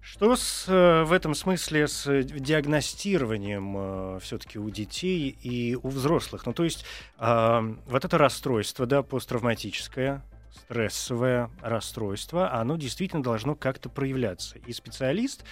Что 0.01 0.35
с, 0.35 0.65
э, 0.67 1.03
в 1.03 1.11
этом 1.11 1.33
смысле 1.33 1.87
с 1.87 2.23
диагностированием 2.23 3.75
э, 3.77 4.19
все-таки 4.21 4.59
у 4.59 4.69
детей 4.69 5.35
и 5.41 5.75
у 5.75 5.89
взрослых? 5.89 6.45
Ну, 6.45 6.53
то 6.53 6.63
есть 6.63 6.85
э, 7.17 7.75
вот 7.87 8.05
это 8.05 8.17
расстройство, 8.19 8.85
да, 8.85 9.01
посттравматическое, 9.01 10.23
стрессовое 10.53 11.49
расстройство, 11.61 12.53
оно 12.53 12.77
действительно 12.77 13.23
должно 13.23 13.55
как-то 13.55 13.89
проявляться. 13.89 14.59
И 14.59 14.71
специалист 14.71 15.43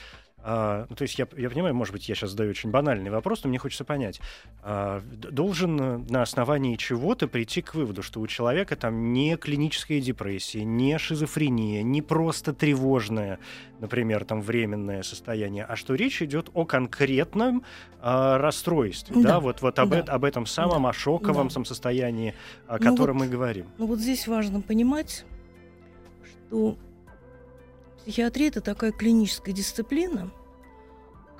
а, 0.48 0.86
ну, 0.88 0.96
то 0.96 1.02
есть 1.02 1.18
я, 1.18 1.28
я 1.38 1.50
понимаю, 1.50 1.74
может 1.74 1.92
быть, 1.92 2.08
я 2.08 2.14
сейчас 2.14 2.30
задаю 2.30 2.52
очень 2.52 2.70
банальный 2.70 3.10
вопрос, 3.10 3.44
но 3.44 3.50
мне 3.50 3.58
хочется 3.58 3.84
понять. 3.84 4.22
А, 4.62 5.02
должен 5.12 6.06
на 6.06 6.22
основании 6.22 6.76
чего-то 6.76 7.28
прийти 7.28 7.64
к 7.64 7.74
выводу, 7.74 8.04
что 8.04 8.20
у 8.20 8.28
человека 8.28 8.76
там 8.76 9.12
не 9.12 9.38
клиническая 9.38 10.00
депрессия, 10.00 10.64
не 10.64 11.00
шизофрения, 11.00 11.82
не 11.82 12.04
просто 12.04 12.54
тревожное, 12.54 13.40
например, 13.80 14.24
там 14.24 14.40
временное 14.40 15.02
состояние, 15.02 15.66
а 15.66 15.76
что 15.76 15.96
речь 15.96 16.22
идет 16.22 16.52
о 16.54 16.64
конкретном 16.66 17.64
а, 18.00 18.38
расстройстве, 18.38 19.16
да, 19.16 19.30
да? 19.30 19.40
вот, 19.40 19.64
вот 19.64 19.80
об, 19.80 19.90
да. 19.90 19.98
Э, 19.98 20.02
об 20.02 20.26
этом 20.26 20.46
самом, 20.46 20.84
да. 20.84 20.90
о 20.90 20.94
шоковом 20.94 21.48
да. 21.48 21.64
состоянии, 21.66 22.36
о 22.68 22.78
ну 22.78 22.92
котором 22.92 23.18
вот, 23.18 23.26
мы 23.26 23.32
говорим. 23.32 23.66
Ну 23.80 23.88
вот 23.88 23.98
здесь 23.98 24.28
важно 24.28 24.62
понимать, 24.62 25.26
что 26.24 26.78
Психиатрия– 28.06 28.48
это 28.50 28.62
такая 28.62 28.92
клиническая 28.92 29.52
дисциплина, 29.52 30.32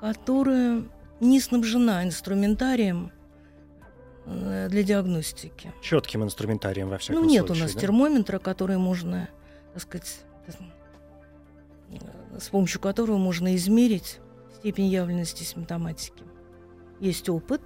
которая 0.00 0.82
не 1.20 1.40
снабжена 1.40 2.02
инструментарием 2.02 3.12
э, 4.24 4.66
для 4.68 4.82
диагностики. 4.82 5.72
Четким 5.80 6.24
инструментарием 6.24 6.88
во 6.88 6.98
всяком 6.98 7.22
ну, 7.22 7.30
нет 7.30 7.46
случае. 7.46 7.62
у 7.62 7.66
нас 7.66 7.74
да? 7.74 7.80
термометра, 7.80 8.40
который 8.40 8.78
можно, 8.78 9.28
так 9.74 9.82
сказать, 9.82 10.24
э, 10.48 10.50
с 12.40 12.48
помощью 12.48 12.80
которого 12.80 13.16
можно 13.16 13.54
измерить 13.54 14.18
степень 14.56 14.86
явленности 14.86 15.44
симптоматики. 15.44 16.24
Есть 16.98 17.28
опыт, 17.28 17.62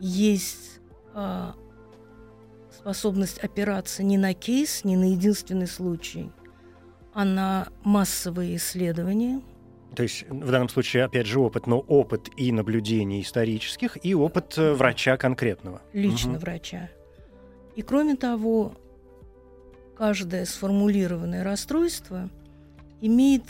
есть 0.00 0.80
а, 1.14 1.54
способность 2.76 3.38
опираться 3.38 4.02
не 4.02 4.18
на 4.18 4.34
кейс, 4.34 4.84
не 4.84 4.98
на 4.98 5.12
единственный 5.12 5.66
случай, 5.66 6.30
а 7.18 7.24
на 7.24 7.66
массовые 7.82 8.54
исследования. 8.54 9.40
То 9.96 10.04
есть 10.04 10.24
в 10.30 10.52
данном 10.52 10.68
случае, 10.68 11.02
опять 11.02 11.26
же, 11.26 11.40
опыт, 11.40 11.66
но 11.66 11.80
опыт 11.80 12.28
и 12.36 12.52
наблюдений 12.52 13.22
исторических, 13.22 13.98
и 14.04 14.14
опыт 14.14 14.56
э, 14.56 14.74
врача 14.74 15.16
конкретного. 15.16 15.82
Лично 15.92 16.34
угу. 16.34 16.42
врача. 16.42 16.90
И 17.74 17.82
кроме 17.82 18.14
того, 18.14 18.76
каждое 19.96 20.44
сформулированное 20.44 21.42
расстройство 21.42 22.30
имеет 23.00 23.42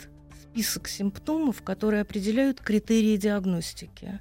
список 0.49 0.87
симптомов, 0.87 1.61
которые 1.61 2.01
определяют 2.01 2.61
критерии 2.61 3.17
диагностики. 3.17 4.19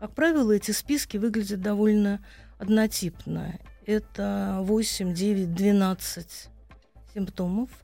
Как 0.00 0.16
правило, 0.16 0.50
эти 0.50 0.72
списки 0.72 1.16
выглядят 1.16 1.60
довольно 1.60 2.26
однотипно. 2.58 3.60
Это 3.86 4.58
8, 4.62 5.14
9, 5.14 5.54
12 5.54 6.48
симптомов– 7.14 7.70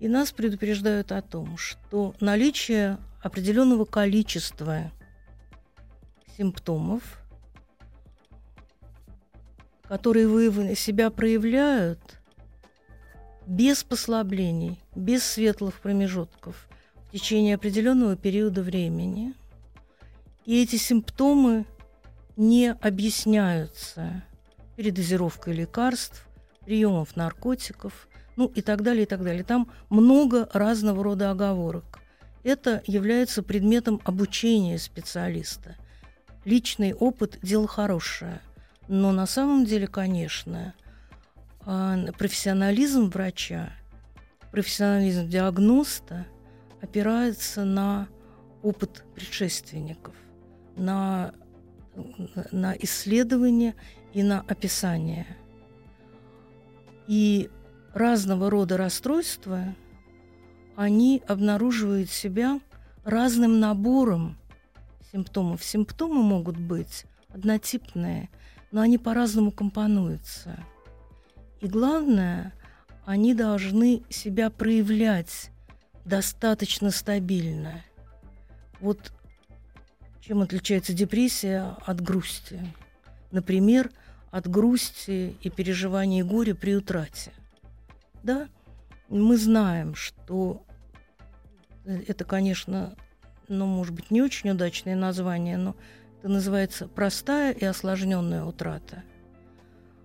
и 0.00 0.08
нас 0.08 0.32
предупреждают 0.32 1.12
о 1.12 1.20
том, 1.20 1.56
что 1.58 2.14
наличие 2.20 2.98
определенного 3.22 3.84
количества 3.84 4.90
симптомов, 6.36 7.22
которые 9.82 10.26
вы 10.26 10.74
себя 10.74 11.10
проявляют 11.10 12.18
без 13.46 13.84
послаблений, 13.84 14.80
без 14.94 15.22
светлых 15.22 15.80
промежутков 15.80 16.68
в 17.08 17.12
течение 17.12 17.56
определенного 17.56 18.16
периода 18.16 18.62
времени. 18.62 19.34
И 20.46 20.62
эти 20.62 20.76
симптомы 20.76 21.66
не 22.36 22.72
объясняются 22.72 24.22
передозировкой 24.76 25.52
лекарств, 25.52 26.26
приемов 26.70 27.16
наркотиков– 27.16 28.08
ну 28.36 28.46
и 28.54 28.62
так 28.62 28.82
далее, 28.82 29.02
и 29.02 29.06
так 29.06 29.24
далее. 29.24 29.42
Там 29.42 29.68
много 29.90 30.48
разного 30.52 31.02
рода 31.02 31.32
оговорок. 31.32 31.98
Это 32.44 32.80
является 32.86 33.42
предметом 33.42 34.00
обучения 34.04 34.78
специалиста. 34.78 35.74
Личный 36.44 36.94
опыт– 36.94 37.38
дело 37.42 37.66
хорошее. 37.66 38.40
Но 38.88 39.10
на 39.10 39.26
самом 39.26 39.66
деле, 39.66 39.88
конечно, 39.88 40.74
а, 41.66 41.98
профессионализм 42.16 43.10
врача, 43.10 43.72
профессионализм 44.52 45.28
диагноста 45.28 46.26
опирается 46.80 47.64
на 47.64 48.08
опыт 48.62 49.04
предшественников, 49.14 50.14
на, 50.76 51.34
на 52.52 52.74
исследование 52.78 53.74
и 54.14 54.22
на 54.22 54.40
описание. 54.40 55.26
И 57.10 57.50
разного 57.92 58.50
рода 58.50 58.76
расстройства, 58.76 59.74
они 60.76 61.24
обнаруживают 61.26 62.08
себя 62.08 62.60
разным 63.02 63.58
набором 63.58 64.38
симптомов. 65.10 65.64
Симптомы 65.64 66.22
могут 66.22 66.56
быть 66.56 67.06
однотипные, 67.30 68.30
но 68.70 68.80
они 68.80 68.96
по-разному 68.96 69.50
компонуются. 69.50 70.64
И 71.60 71.66
главное, 71.66 72.52
они 73.04 73.34
должны 73.34 74.04
себя 74.08 74.48
проявлять 74.48 75.50
достаточно 76.04 76.92
стабильно. 76.92 77.82
Вот 78.78 79.12
чем 80.20 80.42
отличается 80.42 80.92
депрессия 80.92 81.76
от 81.84 82.00
грусти. 82.00 82.60
Например, 83.32 83.90
от 84.30 84.48
грусти 84.48 85.36
и 85.42 85.50
переживаний 85.50 86.22
горя 86.22 86.54
при 86.54 86.76
утрате. 86.76 87.32
Да, 88.22 88.48
мы 89.08 89.36
знаем, 89.36 89.94
что 89.94 90.62
это, 91.84 92.24
конечно, 92.24 92.94
ну, 93.48 93.66
может 93.66 93.94
быть, 93.94 94.10
не 94.10 94.22
очень 94.22 94.50
удачное 94.50 94.94
название, 94.94 95.56
но 95.56 95.74
это 96.18 96.28
называется 96.28 96.86
простая 96.86 97.52
и 97.52 97.64
осложненная 97.64 98.44
утрата. 98.44 99.02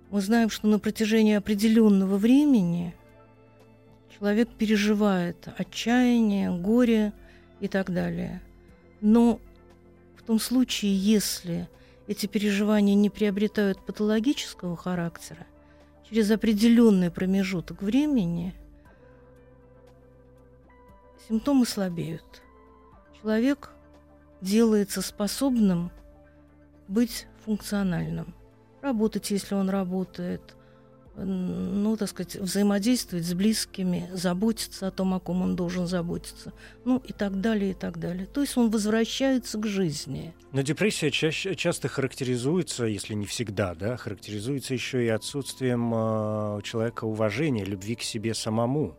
Мы 0.10 0.22
знаем, 0.22 0.50
что 0.50 0.68
на 0.68 0.80
протяжении 0.80 1.36
определенного 1.36 2.18
времени 2.18 2.96
человек 4.18 4.50
переживает 4.50 5.48
отчаяние, 5.58 6.52
горе 6.52 7.14
и 7.60 7.68
так 7.68 7.92
далее. 7.92 8.42
Но 9.02 9.40
в 10.16 10.24
том 10.24 10.40
случае, 10.40 10.98
если 10.98 11.68
эти 12.08 12.26
переживания 12.28 12.96
не 12.96 13.10
приобретают 13.10 13.84
патологического 13.86 14.76
характера, 14.78 15.46
через 16.10 16.30
определенный 16.32 17.12
промежуток 17.12 17.82
времени 17.82 18.54
симптомы 21.28 21.66
слабеют. 21.66 22.44
Человек 23.22 23.72
делается 24.42 25.02
способным 25.02 25.92
быть 26.88 27.26
функциональным. 27.44 28.36
Работать, 28.82 29.32
если 29.32 29.56
он 29.56 29.70
работает, 29.70 30.55
ну, 31.18 31.96
так 31.98 32.10
сказать, 32.10 32.36
взаимодействовать 32.36 33.26
с 33.26 33.34
близкими, 33.34 34.10
заботиться 34.14 34.88
о 34.88 34.92
том, 34.92 35.14
о 35.14 35.20
ком 35.20 35.42
он 35.42 35.56
должен 35.56 35.88
заботиться, 35.88 36.54
ну 36.84 37.02
и 37.06 37.14
так 37.14 37.40
далее, 37.42 37.72
и 37.72 37.74
так 37.74 38.00
далее. 38.00 38.26
То 38.26 38.42
есть 38.42 38.58
он 38.58 38.70
возвращается 38.70 39.58
к 39.58 39.66
жизни. 39.66 40.34
Но 40.52 40.62
депрессия 40.62 41.12
чаще, 41.12 41.56
часто 41.56 41.88
характеризуется, 41.88 42.86
если 42.86 43.14
не 43.14 43.26
всегда, 43.26 43.76
да, 43.76 43.98
характеризуется 43.98 44.74
еще 44.74 45.06
и 45.06 45.10
отсутствием 45.10 45.94
э, 45.94 46.58
у 46.58 46.62
человека 46.62 47.06
уважения, 47.06 47.64
любви 47.64 47.96
к 47.96 48.02
себе 48.02 48.34
самому. 48.34 48.98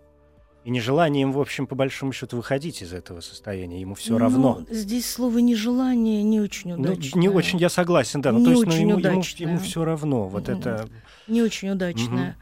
И 0.66 0.70
нежеланием, 0.70 1.30
в 1.30 1.40
общем, 1.40 1.68
по 1.68 1.76
большому 1.76 2.12
счету, 2.12 2.38
выходить 2.38 2.82
из 2.82 2.92
этого 2.92 3.20
состояния. 3.20 3.80
Ему 3.80 3.94
все 3.94 4.18
равно. 4.18 4.66
Здесь 4.68 5.08
слово 5.08 5.38
нежелание 5.38 6.24
не 6.24 6.40
очень 6.40 6.72
удачное. 6.72 7.12
Ну, 7.14 7.20
не 7.20 7.28
очень 7.28 7.60
я 7.60 7.68
согласен, 7.68 8.20
да. 8.20 8.32
Ну, 8.32 8.40
не 8.40 8.44
то 8.46 8.50
есть, 8.50 8.62
очень 8.62 8.72
ну, 8.72 8.80
ему, 8.80 8.90
ему, 8.90 8.98
удачное. 8.98 9.48
ему 9.48 9.60
все 9.60 9.84
равно. 9.84 10.26
Вот 10.26 10.48
это. 10.48 10.88
не 11.28 11.40
очень 11.40 11.70
удачная. 11.70 12.36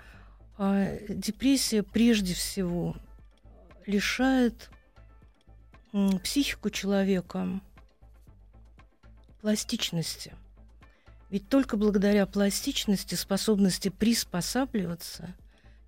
А, 0.56 0.88
депрессия 1.10 1.82
прежде 1.82 2.32
всего 2.32 2.96
лишает 3.84 4.70
психику 6.22 6.70
человека 6.70 7.46
пластичности. 9.42 10.32
Ведь 11.28 11.50
только 11.50 11.76
благодаря 11.76 12.24
пластичности, 12.24 13.16
способности 13.16 13.90
приспосабливаться, 13.90 15.34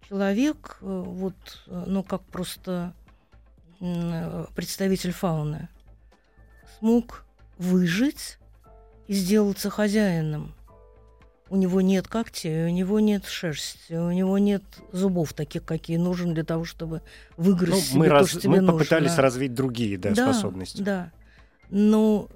человек, 0.08 0.78
э, 0.80 1.02
вот, 1.06 1.34
э, 1.66 1.84
ну 1.86 2.02
как 2.02 2.22
просто 2.22 2.92
э, 3.80 4.46
представитель 4.54 5.12
фауны, 5.12 5.68
смог 6.78 7.24
выжить 7.58 8.38
и 9.08 9.14
сделаться 9.14 9.70
хозяином. 9.70 10.54
У 11.48 11.56
него 11.56 11.80
нет 11.80 12.08
когтей, 12.08 12.66
у 12.66 12.70
него 12.70 12.98
нет 12.98 13.24
шерсти, 13.24 13.92
у 13.94 14.10
него 14.10 14.36
нет 14.38 14.64
зубов 14.90 15.32
таких, 15.32 15.64
какие 15.64 15.96
нужны 15.96 16.34
для 16.34 16.42
того, 16.44 16.64
чтобы 16.64 17.02
Ну, 17.36 17.44
выгрызть 17.44 17.94
мы, 17.94 18.06
себе 18.06 18.12
раз- 18.12 18.22
то, 18.26 18.30
что 18.30 18.40
тебе 18.40 18.60
мы 18.60 18.66
попытались 18.72 19.10
нужно. 19.10 19.22
развить 19.22 19.54
другие 19.54 19.96
да, 19.96 20.12
способности. 20.12 20.82
Да. 20.82 21.12
Но, 21.70 22.28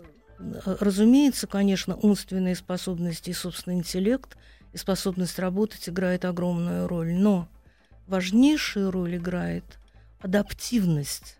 разумеется, 0.64 1.48
конечно, 1.48 1.96
умственные 1.96 2.54
способности 2.54 3.30
и 3.30 3.32
собственный 3.32 3.78
интеллект 3.78 4.36
и 4.72 4.76
способность 4.76 5.40
работать 5.40 5.88
играет 5.88 6.24
огромную 6.24 6.86
роль. 6.86 7.12
Но 7.12 7.48
важнейшую 8.10 8.90
роль 8.90 9.16
играет 9.16 9.78
адаптивность. 10.18 11.38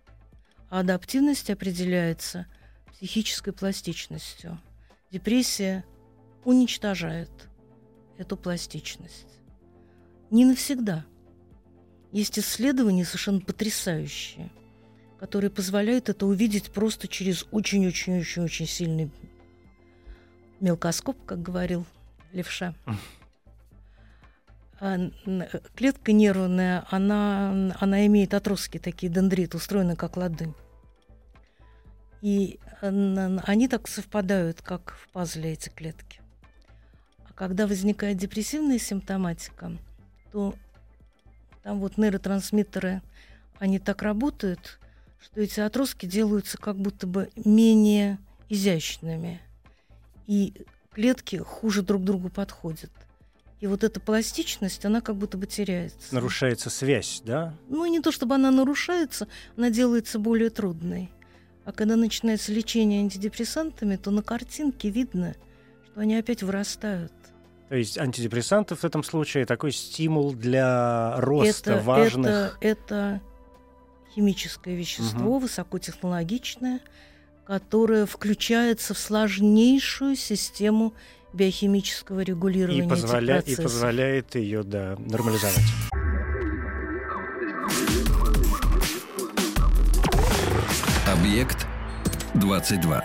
А 0.70 0.80
адаптивность 0.80 1.50
определяется 1.50 2.46
психической 2.92 3.52
пластичностью. 3.52 4.58
Депрессия 5.10 5.84
уничтожает 6.44 7.30
эту 8.16 8.36
пластичность. 8.36 9.26
Не 10.30 10.44
навсегда. 10.44 11.04
Есть 12.12 12.38
исследования 12.38 13.04
совершенно 13.04 13.40
потрясающие, 13.40 14.50
которые 15.18 15.50
позволяют 15.50 16.08
это 16.08 16.24
увидеть 16.24 16.70
просто 16.70 17.08
через 17.08 17.46
очень-очень-очень-очень 17.50 18.66
сильный 18.66 19.10
мелкоскоп, 20.60 21.16
как 21.26 21.42
говорил 21.42 21.84
левша. 22.32 22.74
А, 24.80 24.98
Клетка 25.76 26.12
нервная, 26.12 26.86
она, 26.90 27.76
она 27.78 28.06
имеет 28.06 28.32
отростки 28.32 28.78
такие, 28.78 29.12
дендриты, 29.12 29.58
устроены 29.58 29.94
как 29.94 30.16
ладонь. 30.16 30.54
И 32.22 32.58
э, 32.80 33.38
они 33.44 33.68
так 33.68 33.88
совпадают, 33.88 34.62
как 34.62 34.96
в 34.98 35.08
пазле 35.10 35.52
эти 35.52 35.68
клетки. 35.68 36.20
А 37.28 37.32
когда 37.34 37.66
возникает 37.66 38.16
депрессивная 38.16 38.78
симптоматика, 38.78 39.72
то 40.32 40.54
там 41.62 41.80
вот 41.80 41.98
нейротрансмиттеры, 41.98 43.02
они 43.58 43.78
так 43.78 44.00
работают, 44.00 44.78
что 45.22 45.42
эти 45.42 45.60
отростки 45.60 46.06
делаются 46.06 46.56
как 46.56 46.76
будто 46.76 47.06
бы 47.06 47.30
менее 47.36 48.18
изящными. 48.48 49.40
И 50.26 50.66
клетки 50.92 51.36
хуже 51.36 51.82
друг 51.82 52.02
другу 52.04 52.30
подходят. 52.30 52.90
И 53.60 53.66
вот 53.66 53.84
эта 53.84 54.00
пластичность, 54.00 54.84
она 54.86 55.02
как 55.02 55.16
будто 55.16 55.36
бы 55.36 55.46
теряется. 55.46 56.14
Нарушается 56.14 56.70
связь, 56.70 57.20
да? 57.24 57.54
Ну, 57.68 57.84
не 57.86 58.00
то 58.00 58.10
чтобы 58.10 58.34
она 58.34 58.50
нарушается, 58.50 59.28
она 59.56 59.68
делается 59.68 60.18
более 60.18 60.48
трудной. 60.48 61.10
А 61.66 61.72
когда 61.72 61.96
начинается 61.96 62.52
лечение 62.52 63.00
антидепрессантами, 63.00 63.96
то 63.96 64.10
на 64.10 64.22
картинке 64.22 64.88
видно, 64.88 65.34
что 65.84 66.00
они 66.00 66.16
опять 66.16 66.42
вырастают. 66.42 67.12
То 67.68 67.76
есть 67.76 67.98
антидепрессанты 67.98 68.74
в 68.74 68.84
этом 68.84 69.04
случае 69.04 69.44
такой 69.44 69.72
стимул 69.72 70.32
для 70.32 71.20
роста 71.20 71.74
это, 71.74 71.82
важных. 71.82 72.58
это, 72.60 72.66
это 72.66 73.20
химическое 74.14 74.74
вещество, 74.74 75.38
высокотехнологичное, 75.38 76.80
которое 77.44 78.06
включается 78.06 78.94
в 78.94 78.98
сложнейшую 78.98 80.16
систему 80.16 80.94
биохимического 81.32 82.20
регулирования 82.20 82.84
И, 82.84 82.88
позволя- 82.88 83.38
этих 83.38 83.58
и 83.58 83.62
позволяет 83.62 84.34
ее 84.34 84.62
да, 84.62 84.96
нормализовать. 84.98 85.58
Объект 91.06 91.66
22. 92.34 93.04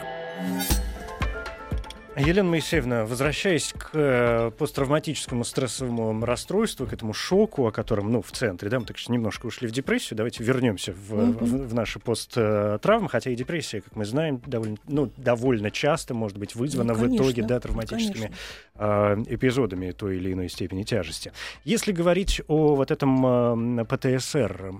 Елена 2.18 2.50
Моисеевна, 2.50 3.06
возвращаясь 3.06 3.74
к 3.78 3.90
э, 3.94 4.52
посттравматическому 4.58 5.44
стрессовому 5.44 6.26
расстройству, 6.26 6.88
к 6.88 6.94
этому 6.94 7.14
шоку, 7.14 7.68
о 7.68 7.72
котором, 7.72 8.12
ну, 8.12 8.22
в 8.22 8.32
центре, 8.32 8.70
да, 8.70 8.80
мы 8.80 8.86
так 8.86 8.98
что 8.98 9.12
немножко 9.12 9.48
ушли 9.48 9.68
в 9.68 9.72
депрессию, 9.72 10.16
давайте 10.16 10.44
вернемся 10.44 10.94
в, 10.94 11.14
Мгм. 11.14 11.34
в, 11.34 11.68
в 11.70 11.74
наши 11.74 12.00
посттравмы, 12.00 13.10
хотя 13.10 13.32
и 13.32 13.36
депрессия, 13.36 13.82
как 13.82 13.96
мы 13.96 14.06
знаем, 14.06 14.42
довольно, 14.46 14.78
ну, 14.88 15.12
довольно 15.18 15.72
часто 15.72 16.14
может 16.14 16.38
быть 16.38 16.56
вызвана 16.56 16.94
Ну, 16.94 17.00
в 17.00 17.16
итоге, 17.16 17.42
конечно, 17.42 17.48
да, 17.48 17.56
ну, 17.56 17.60
травматическими 17.62 18.32
конечно. 18.78 19.26
э, 19.28 19.36
эпизодами 19.36 19.92
той 19.92 20.16
или 20.16 20.32
иной 20.32 20.48
степени 20.50 20.84
тяжести. 20.84 21.34
Если 21.66 21.92
говорить 21.92 22.42
о 22.48 22.76
вот 22.76 22.92
этом 22.92 23.80
э, 23.82 23.86
ПТСР, 23.86 24.74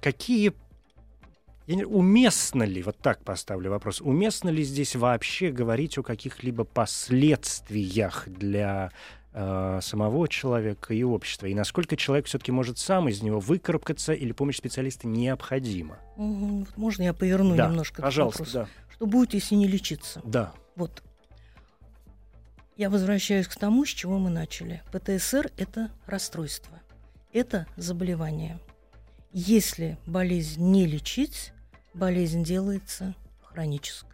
какие 0.00 0.52
я 1.66 1.76
не- 1.76 1.84
уместно 1.84 2.62
ли, 2.62 2.82
вот 2.82 2.98
так 2.98 3.22
поставлю 3.24 3.70
вопрос, 3.70 4.00
уместно 4.00 4.50
ли 4.50 4.62
здесь 4.62 4.96
вообще 4.96 5.50
говорить 5.50 5.96
о 5.96 6.02
каких-либо 6.02 6.64
последствиях 6.64 8.28
для 8.28 8.90
э, 9.32 9.78
самого 9.82 10.28
человека 10.28 10.92
и 10.92 11.02
общества? 11.02 11.46
И 11.46 11.54
насколько 11.54 11.96
человек 11.96 12.26
все-таки 12.26 12.52
может 12.52 12.78
сам 12.78 13.08
из 13.08 13.22
него 13.22 13.40
выкарабкаться 13.40 14.12
или 14.12 14.32
помощь 14.32 14.58
специалиста 14.58 15.06
необходима? 15.08 15.98
Можно 16.76 17.04
я 17.04 17.14
поверну 17.14 17.56
да, 17.56 17.68
немножко 17.68 17.94
этот 17.94 18.04
пожалуйста, 18.04 18.44
вопрос? 18.44 18.52
да. 18.52 18.68
Что 18.94 19.06
будет, 19.06 19.34
если 19.34 19.54
не 19.54 19.66
лечиться? 19.66 20.20
Да. 20.24 20.52
Вот. 20.76 21.02
Я 22.76 22.90
возвращаюсь 22.90 23.48
к 23.48 23.56
тому, 23.56 23.86
с 23.86 23.88
чего 23.88 24.18
мы 24.18 24.30
начали. 24.30 24.82
ПТСР– 24.92 25.50
это 25.56 25.90
расстройство. 26.06 26.80
Это 27.32 27.66
заболевание. 27.76 28.58
Если 29.32 29.98
болезнь 30.06 30.62
не 30.62 30.86
лечить, 30.86 31.53
болезнь 31.94 32.44
делается 32.44 33.14
хронической. 33.42 34.10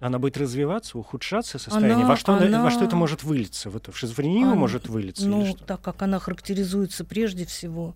Она 0.00 0.18
будет 0.18 0.36
развиваться, 0.36 0.98
ухудшаться 0.98 1.58
состояние. 1.58 1.96
Она- 1.96 2.08
во, 2.08 2.16
что, 2.16 2.34
она- 2.34 2.42
во 2.58 2.58
она- 2.60 2.70
что 2.70 2.84
это 2.84 2.94
может 2.96 3.22
вылиться? 3.22 3.70
В, 3.70 3.76
это, 3.76 3.90
в 3.90 3.96
шизофрению 3.98 4.48
Она- 4.48 4.54
может 4.56 4.88
вылиться? 4.88 5.26
Ну, 5.26 5.54
так 5.54 5.80
как 5.80 6.02
она 6.02 6.18
характеризуется 6.18 7.04
прежде 7.04 7.46
всего 7.46 7.94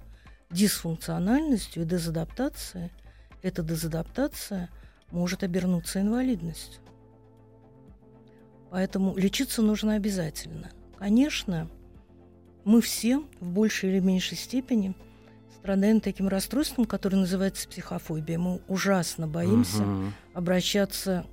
дисфункциональностью 0.51 1.83
и 1.83 1.87
дезадаптацией, 1.87 2.91
эта 3.43 3.63
дезадаптация 3.63 4.71
может 5.11 5.43
обернуться 5.43 6.01
инвалидностью. 6.01 6.81
Поэтому 8.71 9.17
лечиться 9.17 9.63
нужно 9.63 9.95
обязательно. 9.95 10.71
Конечно, 10.99 11.69
мы 12.65 12.81
все 12.81 13.19
в 13.41 13.51
большей 13.51 13.91
или 13.91 14.01
меньшей 14.01 14.37
степени 14.37 14.95
страдаем 15.61 16.01
таким 16.01 16.29
расстройством, 16.29 16.85
которое 16.85 17.17
называется 17.17 17.69
психофобия. 17.69 18.39
Мы 18.39 18.61
ужасно 18.69 19.27
боимся 19.27 19.83
Мгм. 19.83 20.15
обращаться 20.35 21.27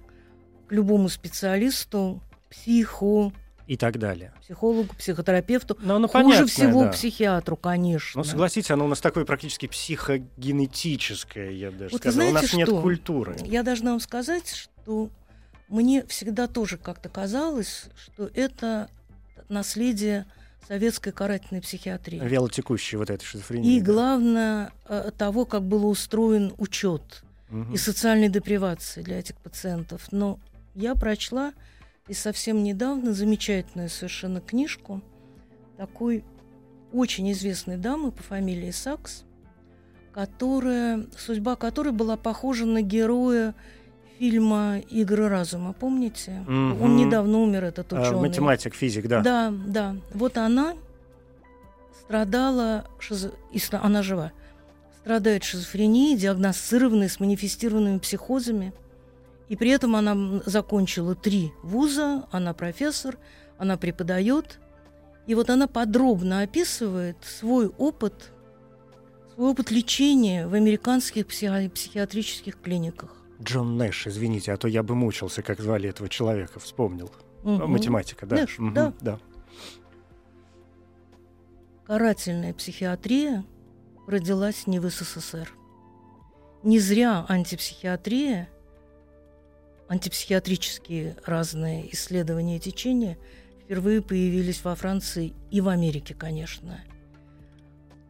к 0.67 0.71
любому 0.71 1.09
специалисту, 1.09 2.21
психу, 2.49 3.34
И 3.67 3.78
так 3.78 3.97
далее. 3.97 4.34
психологу, 4.41 4.93
психотерапевту. 4.95 5.78
Но 5.82 5.95
оно 5.95 6.07
Хуже 6.07 6.23
понятное, 6.23 6.47
всего 6.47 6.84
да. 6.86 6.89
психиатру, 6.91 7.55
конечно. 7.57 8.19
Ну, 8.19 8.23
согласитесь, 8.23 8.71
оно 8.71 8.86
у 8.86 8.88
нас 8.88 8.99
такое 9.01 9.26
практически 9.26 9.67
психогенетическое, 9.67 11.51
я 11.51 11.71
бы 11.71 11.78
даже 11.78 11.91
Вот 11.93 12.05
вы 12.05 12.11
сказал. 12.11 12.30
у 12.30 12.32
нас 12.32 12.41
знаете 12.41 12.57
нет 12.57 12.67
что? 12.67 12.82
культуры. 12.82 13.36
Я 13.43 13.63
должна 13.63 13.91
вам 13.91 13.99
сказать, 13.99 14.49
что 14.53 15.09
мне 15.69 16.05
всегда 16.07 16.47
тоже 16.47 16.78
как-то 16.78 17.09
казалось, 17.09 17.86
что 17.95 18.30
это 18.34 18.89
наследие 19.49 20.26
советской 20.68 21.11
карательной 21.11 21.61
психиатрии. 21.61 22.20
Вялотекущей 22.20 22.97
вот 22.97 23.09
этой 23.09 23.24
шизофрении. 23.26 23.78
И 23.78 23.82
главное 23.82 24.72
э, 24.88 25.11
того, 25.18 25.45
как 25.45 25.63
был 25.63 25.88
устроен 25.88 26.53
учет 26.57 27.24
Мгм. 27.49 27.74
и 27.74 27.78
социальной 27.78 28.30
депривации 28.30 29.01
для 29.03 29.20
этих 29.20 29.36
пациентов. 29.38 30.07
Но 30.11 30.39
я 30.74 30.95
прочла 30.95 31.53
и 32.07 32.13
совсем 32.13 32.63
недавно 32.63 33.13
замечательную 33.13 33.89
совершенно 33.89 34.41
книжку 34.41 35.01
такой 35.78 36.24
очень 36.91 37.32
известной 37.32 37.78
дамы 37.78 38.11
по 38.11 38.24
фамилии 38.24 38.72
Сакс, 38.72 39.24
которая, 40.13 41.05
судьба 41.18 41.55
которой 41.55 41.91
была 41.91 42.16
похожа 42.18 42.66
на 42.66 42.82
героя 42.82 43.53
фильма 44.20 44.80
«Игры 44.89 45.28
разума». 45.30 45.74
Помните? 45.74 46.43
Мгм. 46.47 46.82
Он 46.82 46.95
недавно 46.95 47.39
умер, 47.39 47.63
этот 47.66 47.91
А, 47.93 48.01
ученый. 48.01 48.22
математик, 48.22 48.74
физик, 48.76 49.07
да. 49.07 49.22
Да, 49.22 49.53
да. 49.68 49.95
Вот 50.13 50.38
она 50.38 50.74
страдала, 52.01 52.86
шизо- 52.99 53.34
она 53.82 54.03
жива, 54.03 54.32
страдает 55.01 55.43
шизофренией, 55.43 56.18
диагностированной 56.18 57.09
с 57.09 57.20
манифестированными 57.20 57.99
психозами. 57.99 58.74
И 59.49 59.55
при 59.55 59.70
этом 59.72 59.95
она 59.95 60.41
закончила 60.45 61.13
три 61.16 61.51
вуза, 61.61 62.26
она 62.32 62.53
профессор, 62.53 63.18
она 63.57 63.78
преподает. 63.78 64.59
И 65.28 65.36
вот 65.36 65.49
она 65.49 65.68
подробно 65.68 66.41
описывает 66.41 67.18
свой 67.24 67.68
опыт, 67.68 68.32
свой 69.36 69.51
опыт 69.51 69.72
лечения 69.72 70.47
в 70.47 70.53
американских 70.53 71.28
психи- 71.28 71.70
психиатрических 71.70 72.59
клиниках. 72.59 73.14
Джон 73.41 73.77
Нэш, 73.77 74.07
извините, 74.07 74.53
а 74.53 74.57
то 74.57 74.67
я 74.67 74.83
бы 74.83 74.95
мучился, 74.95 75.41
как 75.41 75.59
звали 75.59 75.89
этого 75.89 76.09
человека, 76.09 76.59
вспомнил. 76.59 77.11
Мгм. 77.43 77.69
Математика, 77.71 78.25
да. 78.25 78.38
Нэш, 78.38 78.57
Мгм, 78.57 78.73
да. 78.73 78.93
да. 79.01 79.19
Карательная 81.86 82.53
психиатрия 82.53 83.45
родилась 84.07 84.65
не 84.67 84.79
в 84.79 84.89
СССР. 84.89 85.51
Не 86.63 86.79
зря 86.79 87.25
антипсихиатрия, 87.29 88.49
антипсихиатрические 89.88 91.17
разные 91.25 91.93
исследования 91.93 92.57
и 92.57 92.59
течения 92.59 93.17
впервые 93.63 94.01
появились 94.01 94.63
во 94.63 94.73
Франции 94.75 95.33
и 95.51 95.61
в 95.61 95.69
Америке, 95.69 96.15
конечно. 96.15 96.79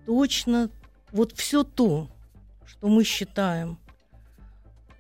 Точно 0.06 0.70
вот 1.12 1.34
все 1.34 1.64
то, 1.64 2.10
что 2.66 2.88
мы 2.88 3.04
считаем 3.04 3.78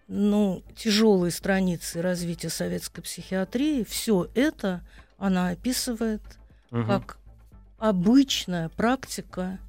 ну, 0.08 0.64
тяжелые 0.76 1.32
страницы 1.32 2.02
развития 2.02 2.50
советской 2.50 3.02
психиатрии, 3.02 3.84
все 3.84 4.28
это 4.36 4.82
она 5.18 5.50
описывает 5.50 6.22
Мгм. 6.72 6.88
как 6.88 7.18
обычная 7.78 8.70
практика 8.70 9.60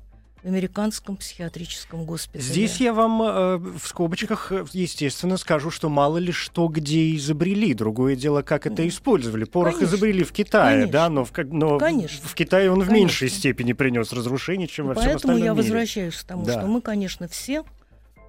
в 0.43 0.47
американском 0.49 1.17
психиатрическом 1.17 2.05
госпитале. 2.05 2.43
Здесь 2.45 2.77
я 2.81 2.93
вам 2.93 3.21
э, 3.23 3.57
в 3.57 3.87
скобочках, 3.87 4.53
естественно, 4.73 5.37
скажу, 5.39 5.71
что 5.71 5.89
мало 5.89 6.19
ли 6.19 6.31
что 6.31 6.69
где 6.69 7.17
изобрели. 7.17 7.75
Другое 7.75 8.15
дело, 8.15 8.43
как 8.43 8.67
это 8.67 8.87
использовали. 8.87 9.45
Порох 9.45 9.75
Конечно. 9.77 9.95
изобрели 9.97 10.23
в 10.25 10.33
Китае, 10.33 10.75
Конечно. 10.83 10.93
да, 10.93 11.09
но, 11.09 11.25
в, 11.25 11.33
но 11.47 11.79
Конечно. 11.79 12.29
в 12.29 12.35
Китае 12.35 12.71
он 12.71 12.77
в 12.81 12.87
Конечно. 12.87 12.95
меньшей 12.95 13.29
степени 13.29 13.73
принес 13.73 14.13
разрушений, 14.13 14.69
чем 14.69 14.87
во 14.87 14.95
всем 14.95 15.05
Поэтому 15.05 15.17
остальном 15.35 15.45
я 15.45 15.51
мире. 15.53 15.63
возвращаюсь 15.63 16.15
к 16.15 16.25
тому, 16.25 16.45
Да. 16.45 16.53
что 16.61 16.67
мы, 16.67 16.81
конечно, 16.81 17.27
все 17.29 17.65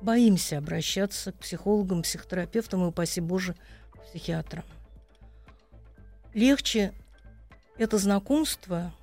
боимся 0.02 0.58
обращаться 0.58 1.32
к 1.32 1.36
психологам, 1.40 2.02
психотерапевтам 2.04 2.84
и, 2.84 2.88
упаси 2.88 3.22
Боже, 3.22 3.56
к 3.92 4.00
психиатрам. 4.10 4.64
Легче 6.34 6.94
это 7.78 7.98
знакомство 7.98 8.94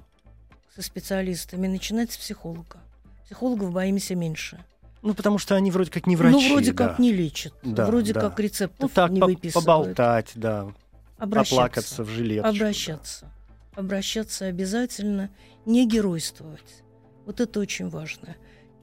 со 0.74 0.82
специалистами 0.82 1.66
начинать 1.66 2.12
с 2.12 2.16
психолога. 2.16 2.78
Психологов 3.24 3.72
боимся 3.72 4.14
меньше. 4.14 4.62
Ну, 5.02 5.14
потому 5.14 5.38
что 5.38 5.54
они 5.54 5.70
вроде 5.70 5.90
как 5.90 6.06
не 6.06 6.16
врачи. 6.16 6.34
ну, 6.34 6.48
вроде 6.54 6.72
да. 6.72 6.88
как 6.88 6.98
не 6.98 7.12
лечат, 7.12 7.52
Да, 7.62 7.86
вроде 7.86 8.12
да. 8.14 8.20
как 8.20 8.38
Ну, 8.38 8.44
рецептов 8.44 8.90
так, 8.92 9.10
не 9.10 9.20
по- 9.20 9.26
выписывают. 9.26 9.66
поболтать, 9.66 10.32
да, 10.34 10.72
Обращаться. 11.18 11.54
поплакаться 11.54 12.04
в 12.04 12.08
жилеточку. 12.08 12.56
Обращаться. 12.56 13.30
Обращаться 13.74 14.46
обязательно, 14.46 15.30
не 15.66 15.86
геройствовать. 15.86 16.82
Вот 17.26 17.40
это 17.40 17.60
очень 17.60 17.88
важно. 17.88 18.34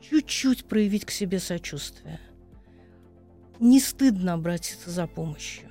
Чуть-чуть 0.01 0.65
проявить 0.65 1.05
к 1.05 1.11
себе 1.11 1.39
сочувствие. 1.39 2.19
Не 3.59 3.79
стыдно 3.79 4.33
обратиться 4.33 4.89
за 4.89 5.07
помощью. 5.07 5.69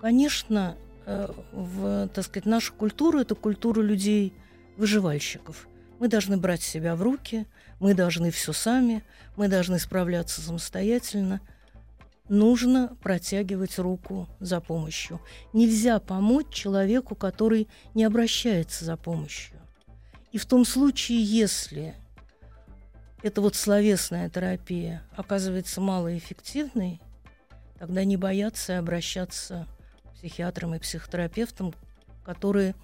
Конечно, 0.00 0.76
э, 1.06 1.28
в, 1.52 2.08
так 2.08 2.24
сказать, 2.24 2.46
нашу 2.46 2.74
культуру, 2.74 3.18
это 3.20 3.34
культура 3.34 3.80
людей 3.80 4.34
выживальщиков. 4.76 5.68
Мы 5.98 6.08
должны 6.08 6.36
брать 6.36 6.62
себя 6.62 6.96
в 6.96 7.02
руки, 7.02 7.46
мы 7.80 7.94
должны 7.94 8.30
все 8.30 8.52
сами, 8.52 9.04
мы 9.36 9.48
должны 9.48 9.78
справляться 9.78 10.40
самостоятельно. 10.40 11.40
Нужно 12.28 12.96
протягивать 13.02 13.78
руку 13.78 14.28
за 14.40 14.60
помощью. 14.60 15.20
Нельзя 15.52 15.98
помочь 16.00 16.52
человеку, 16.52 17.14
который 17.14 17.68
не 17.94 18.04
обращается 18.04 18.84
за 18.84 18.96
помощью. 18.96 19.60
И 20.32 20.38
в 20.38 20.46
том 20.46 20.64
случае, 20.64 21.22
если 21.22 21.94
эта 23.22 23.40
вот 23.40 23.54
словесная 23.54 24.28
терапия. 24.28 25.02
Оказывается 25.16 25.80
малоэффективной, 25.80 27.00
тогда 27.78 28.04
не 28.04 28.16
бояться 28.16 28.78
обращаться 28.78 29.66
к 30.04 30.14
психиатрам 30.14 30.74
и 30.74 30.78
психотерапевтам, 30.78 31.74
которые 32.24 32.74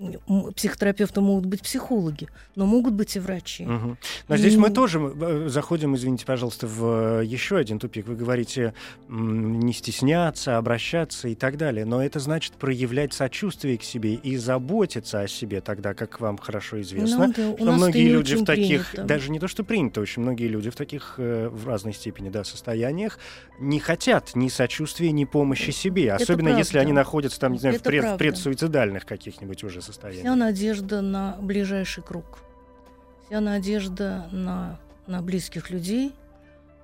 м, 0.00 0.52
психотерапевты 0.54 1.20
могут 1.20 1.46
быть 1.46 1.62
психологи, 1.62 2.28
но 2.56 2.66
могут 2.66 2.94
быть 2.94 3.16
и 3.16 3.18
врачи. 3.20 3.64
Мгм. 3.64 3.98
Но 4.28 4.36
здесь 4.36 4.56
мы 4.56 4.68
И- 4.68 4.72
тоже 4.72 4.98
э, 5.00 5.48
заходим, 5.48 5.94
извините, 5.96 6.24
пожалуйста, 6.26 6.66
в 6.66 7.20
э, 7.20 7.24
еще 7.24 7.56
один 7.56 7.78
тупик. 7.78 8.06
Вы 8.06 8.14
говорите 8.16 8.74
не 9.08 9.72
стесняться, 9.72 10.56
обращаться 10.56 11.28
и 11.28 11.34
так 11.34 11.56
далее. 11.56 11.84
Но 11.84 12.02
это 12.02 12.20
значит 12.20 12.52
проявлять 12.54 13.12
сочувствие 13.12 13.78
к 13.78 13.82
себе 13.82 14.14
и 14.14 14.36
заботиться 14.36 15.20
о 15.20 15.28
себе 15.28 15.60
тогда, 15.60 15.94
как 15.94 16.20
вам 16.20 16.38
хорошо 16.38 16.80
известно. 16.80 17.26
Ну, 17.28 17.32
да, 17.34 17.56
что 17.56 17.72
многие 17.72 18.08
люди 18.08 18.34
в 18.36 18.44
таких, 18.44 18.90
принято. 18.92 19.08
даже 19.08 19.30
не 19.30 19.40
то, 19.40 19.48
что 19.48 19.64
принято, 19.64 20.00
очень 20.00 20.22
многие 20.22 20.48
люди 20.48 20.70
в 20.70 20.76
таких 20.76 21.14
э, 21.18 21.48
в 21.48 21.66
разной 21.66 21.92
степени 21.94 22.28
да, 22.28 22.44
состояниях 22.44 23.18
не 23.60 23.80
хотят 23.80 24.36
ни 24.36 24.48
сочувствия, 24.48 25.10
ни 25.12 25.24
помощи 25.24 25.70
себе. 25.70 26.12
Особенно 26.12 26.56
если 26.56 26.78
они 26.78 26.92
находятся 26.92 27.40
там, 27.40 27.52
не 27.52 27.58
знаю, 27.58 27.78
в 27.78 27.82
пред- 27.82 28.16
предсуицидальных 28.18 29.04
каких-нибудь 29.06 29.64
уже 29.64 29.82
Вся 29.92 30.02
состояниях. 30.02 30.36
надежда 30.36 31.00
на 31.00 31.36
ближайший 31.40 32.02
круг. 32.02 32.38
Вся 33.26 33.40
надежда 33.40 34.28
на, 34.32 34.80
на 35.06 35.22
близких 35.22 35.70
людей, 35.70 36.12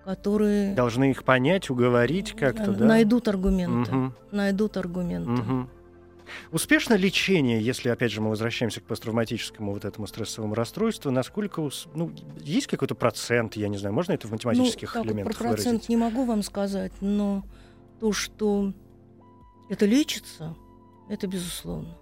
которые 0.05 0.75
Должны 0.75 1.11
их 1.11 1.25
понять, 1.25 1.71
уговорить 1.71 2.33
как-то, 2.33 2.73
да? 2.73 2.85
найдут 2.85 3.29
аргументы. 3.29 3.91
Мгм. 3.91 4.15
Найдут 4.31 4.77
аргументы. 4.77 5.31
Мгм. 5.31 5.71
Успешно 6.53 6.95
лечение, 6.95 7.61
если, 7.61 7.91
опять 7.91 8.11
же, 8.11 8.21
мы 8.21 8.31
возвращаемся 8.31 8.81
к 8.81 8.85
посттравматическому 8.85 9.73
вот 9.73 9.85
этому 9.85 10.07
стрессовому 10.07 10.55
расстройству, 10.55 11.11
насколько, 11.11 11.69
ну, 11.95 12.13
есть 12.41 12.67
какой-то 12.67 12.95
процент, 12.95 13.57
я 13.57 13.69
не 13.69 13.77
знаю, 13.77 13.95
можно 13.95 14.13
это 14.13 14.27
в 14.27 14.31
математических 14.31 14.95
ну, 14.95 15.05
элементах 15.05 15.37
про 15.37 15.49
процент 15.49 15.67
выразить? 15.67 15.89
не 15.89 15.97
могу 15.97 16.25
вам 16.25 16.43
сказать, 16.43 16.93
но 17.01 17.45
то, 18.01 18.13
что 18.13 18.73
это 19.69 19.85
лечится, 19.85 20.57
это 21.09 21.27
безусловно. 21.27 21.95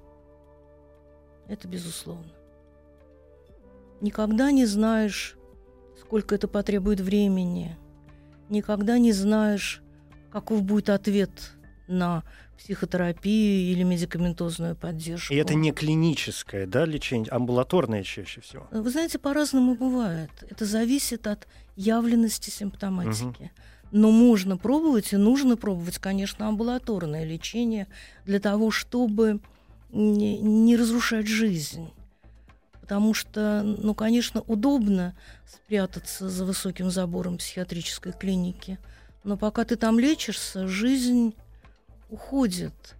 Это 1.48 1.68
безусловно. 1.68 2.32
Никогда 4.00 4.50
не 4.50 4.66
знаешь, 4.66 5.36
сколько 6.00 6.34
это 6.34 6.48
потребует 6.48 7.00
времени. 7.00 7.76
Никогда 8.48 8.98
не 8.98 9.12
знаешь, 9.12 9.82
каков 10.30 10.62
будет 10.62 10.90
ответ 10.90 11.30
на 11.88 12.24
психотерапию 12.58 13.72
или 13.72 13.82
медикаментозную 13.82 14.76
поддержку. 14.76 15.32
И 15.32 15.36
это 15.36 15.54
не 15.54 15.72
клиническое, 15.72 16.66
да, 16.66 16.84
лечение, 16.84 17.30
амбулаторное 17.30 18.02
чаще 18.02 18.40
всего. 18.40 18.66
Вы 18.70 18.90
знаете, 18.90 19.18
по-разному 19.18 19.74
бывает. 19.74 20.30
Это 20.48 20.64
зависит 20.64 21.26
от 21.26 21.48
явленности 21.76 22.50
симптоматики. 22.50 23.50
Но 23.90 24.10
можно 24.10 24.56
пробовать 24.56 25.12
и 25.12 25.16
нужно 25.16 25.56
пробовать, 25.56 25.98
конечно, 25.98 26.48
амбулаторное 26.48 27.24
лечение 27.24 27.88
для 28.24 28.40
того, 28.40 28.70
чтобы 28.70 29.40
не, 29.92 30.38
не 30.38 30.76
разрушать 30.76 31.26
жизнь. 31.26 31.90
Потому 32.80 33.14
что, 33.14 33.62
ну, 33.62 33.94
конечно, 33.94 34.40
удобно 34.42 35.16
спрятаться 35.46 36.28
за 36.28 36.44
высоким 36.44 36.90
забором 36.90 37.38
психиатрической 37.38 38.12
клиники, 38.12 38.78
но 39.22 39.36
пока 39.36 39.64
ты 39.64 39.76
там 39.76 39.98
лечишься, 39.98 40.66
жизнь 40.66 41.34
уходит. 42.10 42.96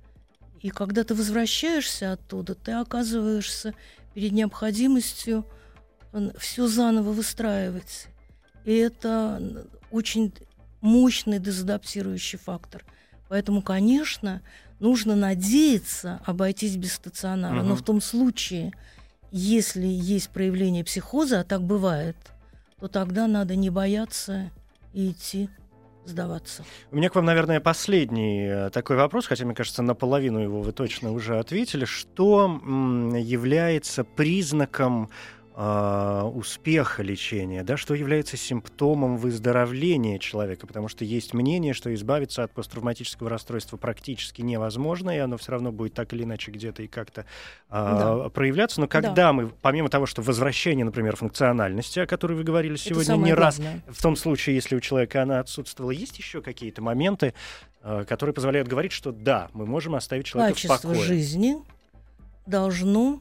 И 0.61 0.70
когда 0.70 1.03
ты 1.03 1.14
возвращаешься 1.14 2.12
оттуда, 2.12 2.55
ты 2.55 2.72
оказываешься 2.72 3.74
перед 4.14 4.32
необходимостью 4.32 5.45
все 6.38 6.68
заново 6.68 7.11
выстраивать. 7.12 8.07
И 8.64 8.74
это 8.74 9.66
очень 9.90 10.32
мощный 10.80 11.40
дезадаптирующий 11.40 12.38
фактор. 12.38 12.84
Поэтому, 13.28 13.62
конечно, 13.62 14.43
нужно 14.82 15.16
надеяться 15.16 16.20
обойтись 16.26 16.76
без 16.76 16.92
стационара. 16.92 17.60
Угу. 17.60 17.66
Но 17.68 17.76
в 17.76 17.82
том 17.82 18.02
случае, 18.02 18.72
если 19.30 19.86
есть 19.86 20.28
проявление 20.28 20.84
психоза, 20.84 21.40
а 21.40 21.44
так 21.44 21.62
бывает, 21.62 22.16
то 22.78 22.88
тогда 22.88 23.26
надо 23.26 23.56
не 23.56 23.70
бояться 23.70 24.50
и 24.92 25.12
идти 25.12 25.48
сдаваться. 26.04 26.64
У 26.90 26.96
меня 26.96 27.08
к 27.08 27.14
вам, 27.14 27.24
наверное, 27.24 27.60
последний 27.60 28.48
э, 28.48 28.70
такой 28.70 28.96
вопрос, 28.96 29.26
хотя, 29.26 29.44
мне 29.44 29.54
кажется, 29.54 29.82
наполовину 29.82 30.40
его 30.40 30.60
вы 30.60 30.72
точно 30.72 31.12
уже 31.12 31.38
ответили. 31.38 31.84
Что 31.84 32.60
является 33.16 34.02
признаком 34.02 35.10
э, 35.55 36.22
успеха 36.34 37.03
лечения, 37.03 37.62
да, 37.62 37.76
что 37.76 37.94
является 37.94 38.36
симптомом 38.36 39.16
выздоровления 39.16 40.18
человека, 40.18 40.66
потому 40.66 40.88
что 40.88 41.05
есть 41.05 41.34
мнение, 41.34 41.74
что 41.74 41.92
избавиться 41.94 42.44
от 42.44 42.53
посттравматического 42.53 43.28
расстройства 43.28 43.76
практически 43.76 44.42
невозможно, 44.42 45.11
и 45.11 45.18
оно 45.18 45.36
все 45.36 45.53
равно 45.53 45.72
будет 45.72 45.94
так 45.94 46.12
или 46.12 46.24
иначе 46.24 46.50
где-то 46.50 46.82
и 46.82 46.86
как-то 46.86 47.22
э, 47.22 47.24
да. 47.70 48.28
проявляться. 48.30 48.80
Но 48.80 48.88
когда 48.88 49.12
да. 49.14 49.32
мы, 49.32 49.48
помимо 49.61 49.88
того, 49.88 50.07
что 50.07 50.22
возвращение, 50.22 50.84
например, 50.84 51.16
функциональности, 51.16 52.00
о 52.00 52.07
которой 52.07 52.34
вы 52.34 52.44
говорили 52.44 52.76
сегодня 52.76 53.16
не 53.16 53.34
раз, 53.34 53.61
в 53.88 54.03
том 54.03 54.16
случае, 54.16 54.57
если 54.57 54.76
у 54.76 54.80
человека 54.80 55.22
она 55.22 55.40
отсутствовала, 55.40 55.90
есть 55.90 56.18
еще 56.18 56.42
какие-то 56.42 56.82
моменты, 56.82 57.34
э, 57.82 58.05
которые 58.09 58.34
позволяют 58.34 58.68
говорить, 58.68 58.92
что 58.92 59.12
да, 59.12 59.48
мы 59.53 59.66
можем 59.66 59.94
оставить 59.94 60.26
человека 60.26 60.55
Качество 60.55 60.76
в 60.76 60.82
покое. 60.82 61.00
жизни 61.00 61.57
должно 62.46 63.20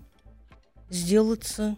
сделаться 0.89 1.75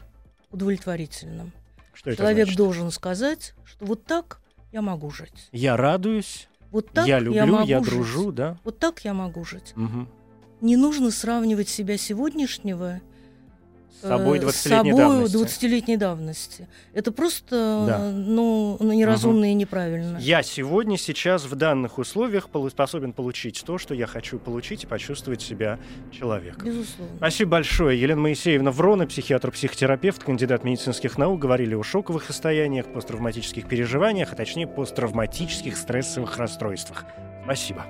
удовлетворительным. 0.54 1.52
Что 1.94 2.16
Человек 2.16 2.46
значит? 2.46 2.58
должен 2.58 2.92
сказать, 2.92 3.54
что 3.66 3.86
вот 3.86 4.06
так 4.06 4.40
я 4.72 4.82
могу 4.82 5.12
жить. 5.12 5.50
Я 5.52 5.76
радуюсь, 5.76 6.48
вот 6.72 6.90
так 6.92 7.08
я 7.08 7.20
люблю, 7.20 7.36
я, 7.36 7.46
могу 7.46 7.68
я 7.68 7.80
жить. 7.80 7.90
дружу, 7.90 8.32
да? 8.32 8.58
Вот 8.64 8.80
так 8.80 9.04
я 9.04 9.14
могу 9.14 9.44
жить. 9.44 9.74
Угу. 9.76 10.08
Не 10.62 10.78
нужно 10.78 11.12
сравнивать 11.12 11.70
себя 11.70 11.98
сегодняшнего 11.98 13.02
с 14.02 14.08
собой 14.08 14.40
20-летней 14.40 14.92
э, 14.92 14.96
давности. 14.96 15.38
20 15.38 16.00
давности. 16.00 16.68
Это 16.94 17.12
просто 17.12 17.86
да. 17.88 18.00
ну, 18.12 18.78
ну, 18.80 18.94
неразумно 18.94 19.42
угу. 19.42 19.48
и 19.48 19.54
неправильно. 19.54 20.18
Я 20.20 20.44
сегодня, 20.44 20.98
сейчас, 20.98 21.46
в 21.46 21.56
данных 21.56 21.98
условиях 21.98 22.50
способен 22.70 23.14
получить 23.14 23.64
то, 23.66 23.78
что 23.78 23.94
я 23.94 24.08
хочу 24.08 24.40
получить 24.40 24.84
и 24.84 24.88
почувствовать 24.88 25.42
себя 25.42 25.80
человеком. 26.12 26.66
Безусловно. 26.66 27.18
Спасибо 27.18 27.52
большое. 27.52 28.00
Елена 28.00 28.22
Моисеевна 28.22 28.72
Врона, 28.72 29.06
психиатр-психотерапевт, 29.06 30.24
кандидат 30.24 30.64
медицинских 30.64 31.18
наук, 31.18 31.40
говорили 31.40 31.76
о 31.76 31.84
шоковых 31.84 32.24
состояниях, 32.26 32.92
посттравматических 32.92 33.68
переживаниях, 33.68 34.34
а 34.34 34.36
точнее 34.36 34.68
посттравматических 34.68 35.78
стрессовых 35.78 36.38
расстройствах. 36.38 37.06
Спасибо. 37.44 37.86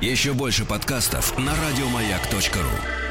Еще 0.00 0.32
больше 0.32 0.64
подкастов 0.64 1.38
на 1.38 1.52
радиомаяк.ру 1.54 3.09